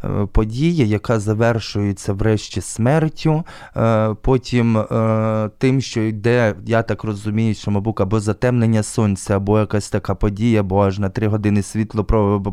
е, 0.09 0.27
подія, 0.33 0.85
яка 0.85 1.21
завершується 1.21 2.13
врешті 2.13 2.61
смертю, 2.61 3.45
потім 4.23 4.85
тим, 5.59 5.81
що 5.81 6.01
йде, 6.01 6.55
я 6.67 6.83
так 6.83 7.05
розумію, 7.05 7.55
що, 7.55 7.71
мабуть, 7.71 8.01
або 8.01 8.21
затемнення 8.21 8.83
сонця, 8.83 9.37
або 9.37 9.59
якась 9.59 9.89
така 9.89 10.15
подія, 10.15 10.63
бо 10.63 10.85
аж 10.85 10.99
на 10.99 11.09
три 11.09 11.29
години 11.29 11.63
світло 11.63 12.05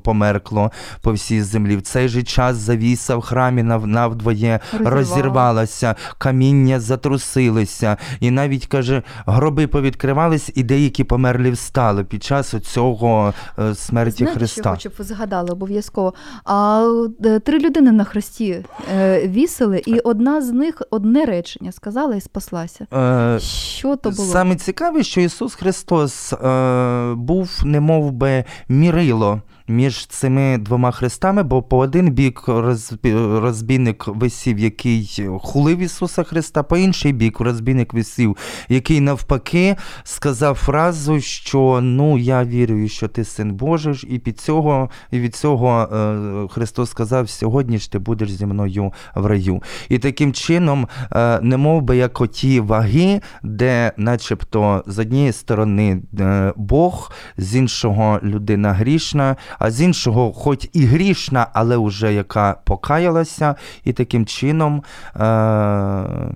померкло 0.03 0.71
по 1.01 1.13
всій 1.13 1.41
землі. 1.41 1.77
В 1.77 1.81
цей 1.81 2.07
же 2.07 2.23
час 2.23 2.55
завіса 2.55 3.15
в 3.15 3.21
храмі 3.21 3.63
навдвоє 3.63 4.59
Розірвала. 4.71 4.95
розірвалася, 4.95 5.95
каміння 6.17 6.79
затрусилися, 6.79 7.97
і 8.19 8.31
навіть 8.31 8.65
каже, 8.65 9.03
гроби 9.25 9.67
повідкривались, 9.67 10.51
і 10.55 10.63
деякі 10.63 11.03
померлі 11.03 11.51
встали 11.51 12.03
під 12.03 12.23
час 12.23 12.55
цього 12.61 13.33
смерті 13.73 14.25
Христа. 14.25 14.62
Що 14.63 14.69
хочу, 14.71 14.79
щоб 14.79 14.93
ви 14.97 15.03
згадали 15.03 15.49
обов'язково. 15.51 16.13
А 16.45 16.87
е, 17.25 17.39
три 17.39 17.59
людини 17.59 17.91
на 17.91 18.03
хресті 18.03 18.65
е, 18.95 19.27
вісили, 19.27 19.81
і 19.85 19.99
одна 19.99 20.41
з 20.41 20.51
них 20.51 20.81
одне 20.89 21.25
речення 21.25 21.71
сказала 21.71 22.15
і 22.15 22.21
спаслася. 22.21 22.87
Е, 22.93 23.39
Що 23.39 23.95
то 23.95 24.11
було? 24.11 24.31
Саме 24.31 24.55
цікаве, 24.55 25.03
що 25.03 25.21
Ісус 25.21 25.55
Христос 25.55 26.33
е, 26.33 27.13
був 27.13 27.61
немов 27.65 28.11
би 28.11 28.43
мірило 28.69 29.41
між 29.67 30.07
цими 30.07 30.57
двома 30.57 30.91
хрестами, 30.91 31.43
бо 31.43 31.61
по 31.61 31.77
один 31.77 32.09
бік 32.09 32.43
розбі- 32.47 33.39
розбійник 33.39 34.07
висів, 34.07 34.59
який 34.59 35.27
хулив 35.41 35.79
Ісуса 35.79 36.23
Христа, 36.23 36.63
по 36.63 36.77
інший 36.77 37.13
бік 37.13 37.39
розбійник 37.39 37.93
висів, 37.93 38.37
який 38.69 38.99
навпаки 38.99 39.75
сказав 40.03 40.55
фразу, 40.55 41.21
що 41.21 41.79
ну 41.83 42.17
я 42.17 42.43
вірю, 42.43 42.87
що 42.87 43.07
ти 43.07 43.23
син 43.25 43.53
Божий, 43.53 43.93
і 44.09 44.19
під 44.19 44.39
цього, 44.39 44.89
і 45.11 45.19
від 45.19 45.35
цього 45.35 45.81
е, 45.81 46.47
Христос 46.53 46.89
сказав: 46.89 47.29
сьогодні 47.29 47.77
ж 47.77 47.91
ти 47.91 47.99
будеш 47.99 48.31
зі 48.31 48.45
мною 48.45 48.93
в 49.15 49.25
раю. 49.25 49.63
І 49.89 49.99
таким 49.99 50.33
чином, 50.33 50.87
е, 51.11 51.39
не 51.41 51.57
мов 51.57 51.81
би 51.81 51.97
як 51.97 52.21
оті 52.21 52.59
ваги, 52.59 53.21
де, 53.43 53.91
начебто, 53.97 54.83
з 54.87 54.99
однієї 54.99 55.31
сторони 55.31 56.01
е, 56.19 56.53
Бог, 56.55 57.11
з 57.37 57.55
іншого 57.55 58.19
людина 58.23 58.73
грішна, 58.73 59.35
а 59.59 59.71
з 59.71 59.81
іншого, 59.81 60.33
хоч 60.33 60.69
і 60.73 60.85
грішна, 60.85 61.47
але 61.53 61.77
вже 61.77 62.13
яка 62.13 62.55
покаялася, 62.63 63.55
і 63.83 63.93
таким 63.93 64.25
чином. 64.25 64.83
Е, 65.15 66.33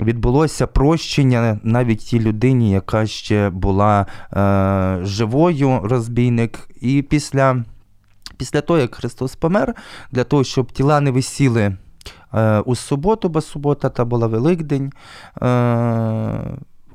Відбулося 0.00 0.66
прощення 0.66 1.60
навіть 1.62 1.98
тій 1.98 2.20
людині, 2.20 2.70
яка 2.70 3.06
ще 3.06 3.50
була 3.50 4.06
е, 4.32 4.98
живою, 5.02 5.80
розбійник. 5.84 6.68
І 6.80 7.02
після, 7.02 7.64
після 8.36 8.60
того, 8.60 8.78
як 8.78 8.94
Христос 8.94 9.36
помер, 9.36 9.74
для 10.10 10.24
того, 10.24 10.44
щоб 10.44 10.72
тіла 10.72 11.00
не 11.00 11.10
висіли 11.10 11.76
е, 12.34 12.60
у 12.60 12.74
суботу, 12.74 13.28
бо 13.28 13.40
субота 13.40 13.88
та 13.88 14.04
була 14.04 14.26
Великдень, 14.26 14.92
е, 15.42 16.40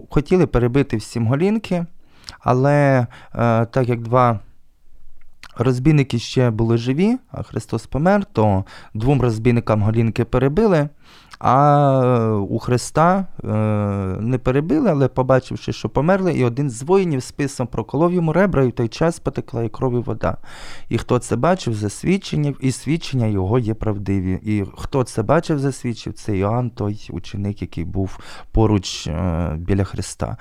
хотіли 0.10 0.48
перебити 0.48 0.98
всім 0.98 1.28
голінки, 1.28 1.86
але 2.40 3.08
е, 3.36 3.66
так 3.66 3.90
як 3.90 4.02
два 4.02 4.40
розбійники 5.58 6.20
ще 6.20 6.50
були 6.50 6.78
живі, 6.78 7.18
а 7.32 7.44
Христос 7.44 7.88
помер, 7.88 8.26
то 8.26 8.66
двом 8.94 9.22
розбійникам 9.22 9.82
голінки 9.82 10.26
перебили. 10.26 10.90
А 11.44 12.36
у 12.50 12.60
Христа 12.60 13.26
е, 13.44 13.48
не 14.22 14.38
перебили, 14.38 14.90
але 14.90 15.08
побачивши, 15.08 15.74
що 15.74 15.90
померли, 15.90 16.34
і 16.34 16.44
один 16.44 16.70
з 16.70 16.84
воїнів 16.84 17.24
списом 17.24 17.68
проколов 17.68 18.14
йому 18.14 18.34
ребра, 18.34 18.64
і 18.64 18.68
в 18.68 18.72
той 18.72 18.88
час 18.88 19.20
потекла 19.20 19.64
і 19.64 19.70
кров 19.70 19.94
і 19.94 20.00
вода. 20.00 20.38
І 20.90 20.98
хто 20.98 21.20
це 21.20 21.36
бачив, 21.36 21.74
засвідчення, 21.74 22.54
і 22.60 22.72
свідчення 22.72 23.26
його 23.26 23.60
є 23.60 23.74
правдиві. 23.74 24.40
І 24.44 24.64
хто 24.78 25.04
це 25.04 25.24
бачив, 25.24 25.60
засвідчив, 25.60 26.14
це 26.14 26.38
Іоанн, 26.38 26.70
той 26.70 27.08
ученик, 27.12 27.62
який 27.62 27.84
був 27.84 28.20
поруч 28.52 29.08
е, 29.08 29.56
біля 29.58 29.84
Христа. 29.84 30.38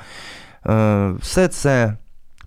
Е, 0.66 1.12
все 1.20 1.48
це 1.48 1.96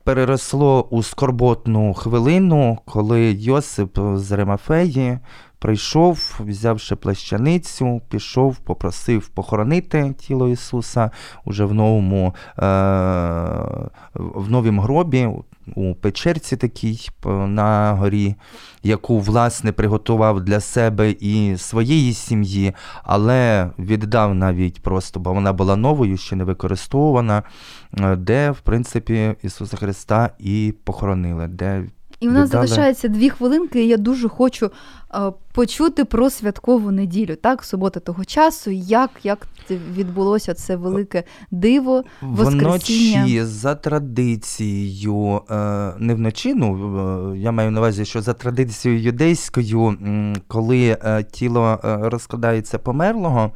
переросло 0.03 0.87
у 0.89 1.03
скорботну 1.03 1.93
хвилину, 1.93 2.79
коли 2.85 3.31
Йосип 3.31 3.99
з 4.15 4.31
Римафеї 4.31 5.19
прийшов, 5.63 6.39
взявши 6.39 6.95
плащаницю, 6.95 8.01
пішов, 8.09 8.57
попросив 8.57 9.27
похоронити 9.27 10.15
тіло 10.19 10.49
Ісуса 10.49 11.11
уже 11.45 11.65
в 11.65 11.73
новому 11.73 12.35
е- 12.59 12.63
в 14.13 14.51
новім 14.51 14.79
гробі, 14.79 15.29
у 15.75 15.95
печерці 15.95 16.57
такій 16.57 17.09
на 17.25 17.93
горі, 17.93 18.35
яку 18.83 19.19
власне 19.19 19.71
приготував 19.71 20.41
для 20.41 20.59
себе 20.59 21.11
і 21.11 21.57
своєї 21.57 22.13
сім'ї, 22.13 22.73
але 23.03 23.69
віддав 23.79 24.35
навіть 24.35 24.81
просто, 24.81 25.19
бо 25.19 25.33
вона 25.33 25.53
була 25.53 25.75
новою, 25.75 26.17
ще 26.17 26.35
не 26.35 26.43
використовувана, 26.43 27.43
е, 27.99 28.15
де, 28.15 28.51
в 28.51 28.59
принципі, 28.59 29.35
Ісуса 29.43 29.77
Христа 29.77 30.29
і 30.39 30.73
похоронили. 30.83 31.47
де 31.47 31.83
І 32.23 32.27
в 32.27 32.31
нас 32.31 32.49
віддали- 32.49 32.67
залишається 32.67 33.07
дві 33.07 33.29
хвилинки, 33.29 33.83
і 33.83 33.87
я 33.87 33.97
дуже 33.97 34.29
хочу 34.29 34.71
е, 35.15 35.19
почути 35.53 36.05
про 36.05 36.29
святкову 36.29 36.91
неділю, 36.91 37.35
так, 37.35 37.63
субота 37.63 37.99
того 37.99 38.25
часу, 38.25 38.71
як, 38.71 39.09
як 39.23 39.47
відбулося 39.95 40.53
це 40.53 40.75
велике 40.75 41.23
диво, 41.51 42.03
Воскресіння. 42.21 43.19
Вночі 43.23 43.43
за 43.43 43.75
традицією, 43.75 45.41
е, 45.49 45.55
не 45.99 46.13
вночі, 46.15 46.53
ну 46.53 46.97
е, 47.33 47.37
я 47.37 47.51
маю 47.51 47.71
на 47.71 47.79
увазі, 47.79 48.05
що 48.05 48.21
за 48.21 48.33
традицією 48.33 49.01
юдейською, 49.01 49.97
коли 50.47 50.97
е, 51.05 51.23
тіло 51.31 51.79
е, 51.83 51.97
розкладається 52.09 52.77
померлого, 52.79 53.51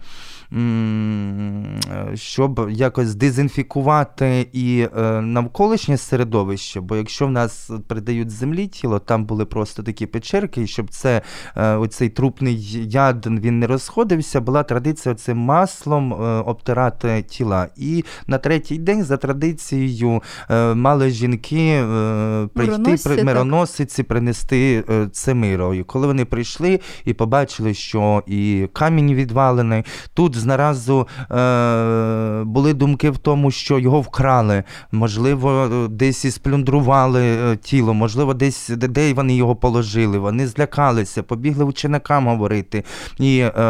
щоб 2.14 2.68
якось 2.72 3.16
дезінфікувати 3.16 4.48
і 4.54 4.88
е, 4.98 5.22
навколишнє 5.22 5.98
середовище, 5.98 6.82
бо 6.82 6.96
якщо 6.96 7.28
в 7.28 7.32
нас 7.32 7.72
придають 7.88 8.30
землі 8.30 8.68
тіло, 8.68 9.00
там 9.00 9.26
були 9.26 9.46
просто 9.46 9.84
такі 9.84 10.06
печерки, 10.06 10.62
і 10.62 10.68
щоб 10.68 10.90
це 10.90 11.22
е, 11.56 11.76
оцей 11.76 12.10
трупний 12.10 12.88
яд 12.90 13.28
він 13.28 13.60
не 13.60 13.68
розходився, 13.68 14.42
була 14.42 14.64
традиція 14.64 15.16
цим 15.16 15.38
маслом 15.38 16.14
е, 16.14 16.16
обтирати 16.42 17.26
тіла. 17.30 17.68
І 17.78 18.04
на 18.28 18.38
третій 18.38 18.78
день, 18.78 19.04
за 19.04 19.18
традицією, 19.18 20.22
е, 20.50 20.74
мали 20.74 21.10
жінки 21.10 21.68
е, 21.68 22.48
прийти, 22.54 22.96
при, 23.04 23.24
мироносиці 23.24 24.04
принести 24.04 24.84
е, 24.90 25.08
це 25.12 25.34
миро. 25.34 25.74
І 25.74 25.84
коли 25.84 26.08
вони 26.08 26.26
прийшли 26.26 26.80
і 27.06 27.14
побачили, 27.14 27.74
що 27.74 28.24
і 28.28 28.68
камінь 28.74 29.14
відвалений, 29.14 29.84
тут 30.14 30.36
знаразу 30.38 31.08
е, 31.32 32.44
були 32.44 32.74
думки 32.74 33.10
в 33.10 33.18
тому, 33.18 33.52
що 33.52 33.80
його 33.80 34.02
вкрали, 34.02 34.64
можливо, 34.92 35.68
десь 35.92 36.26
і 36.26 36.32
сплюндрували 36.32 37.24
е, 37.24 37.56
тіло, 37.56 37.94
можливо, 37.94 38.34
десь 38.34 38.70
де, 38.70 39.14
вони 39.14 39.36
його 39.36 39.56
положили. 39.56 40.18
Вони 40.18 40.48
злякалися, 40.48 41.24
побігли 41.24 41.66
ученикам 41.66 42.28
говорити. 42.28 42.84
І 43.20 43.40
е, 43.40 43.62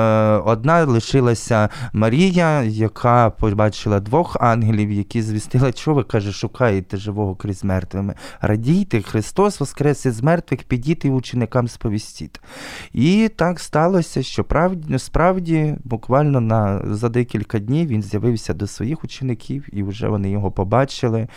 одна 0.45 0.85
лишилася 0.85 1.69
Марія, 1.93 2.63
яка 2.63 3.29
побачила 3.29 3.99
двох 3.99 4.37
ангелів, 4.39 4.91
які 4.91 5.21
звістили, 5.21 5.73
що 5.75 5.93
ви 5.93 6.03
каже, 6.03 6.31
шукаєте 6.31 6.97
живого 6.97 7.35
крізь 7.35 7.63
мертвими. 7.63 8.13
Радійте, 8.41 9.01
Христос 9.01 9.59
воскрес 9.59 10.05
із 10.05 10.23
мертвих, 10.23 10.63
підіть 10.63 11.05
і 11.05 11.09
ученикам 11.09 11.67
сповістіть. 11.67 12.41
І 12.93 13.29
так 13.35 13.59
сталося, 13.59 14.23
що 14.23 14.43
правді, 14.43 14.99
справді 14.99 15.75
буквально 15.83 16.41
на 16.41 16.56
за 16.83 17.09
декілька 17.09 17.59
днів 17.59 17.87
він 17.87 18.03
з'явився 18.03 18.53
до 18.53 18.67
своїх 18.67 19.03
учеників, 19.03 19.65
і 19.71 19.83
вже 19.83 20.07
вони 20.07 20.29
його 20.29 20.51
побачили 20.51 21.27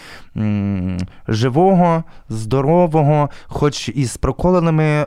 живого, 1.28 2.04
здорового, 2.28 3.30
хоч 3.46 3.88
і 3.88 4.04
з 4.04 4.16
проколеними 4.16 4.84
е, 4.84 5.06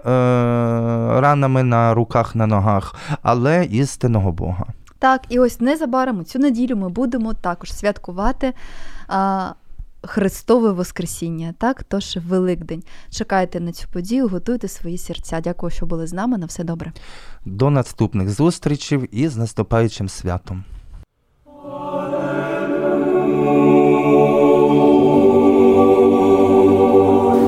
ранами 1.21 1.63
на 1.63 1.93
руках, 1.93 2.36
на 2.36 2.47
ногах, 2.47 2.95
але 3.21 3.65
істинного 3.65 4.32
Бога. 4.32 4.65
Так, 4.99 5.21
і 5.30 5.39
ось 5.39 5.62
незабаром 5.62 6.26
цю 6.26 6.39
неділю 6.39 6.76
ми 6.76 6.89
будемо 6.89 7.34
також 7.34 7.73
святкувати 7.73 8.54
Христове 10.04 10.72
Воскресіння. 10.72 11.54
Так, 11.58 11.84
тож 11.84 12.18
Великдень. 12.28 12.84
Чекайте 13.10 13.60
на 13.60 13.72
цю 13.72 13.88
подію, 13.94 14.28
готуйте 14.28 14.68
свої 14.68 14.98
серця. 14.98 15.42
Дякую, 15.42 15.70
що 15.70 15.86
були 15.86 16.08
з 16.08 16.13
нами. 16.13 16.38
На 16.38 16.46
все 16.46 16.63
добре. 16.63 16.92
До 17.46 17.70
наступних 17.70 18.30
зустрічей 18.30 19.00
і 19.12 19.28
з 19.28 19.38
наступаючим 19.38 20.10
святом. 20.10 20.63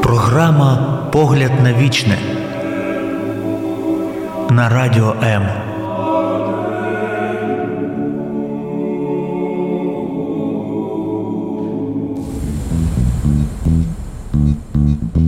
Програма 0.03 1.09
Погляд 1.13 1.51
на 1.63 1.73
вічне 1.73 2.19
на 4.49 4.69
радіо 4.69 5.15
М. 5.23 5.64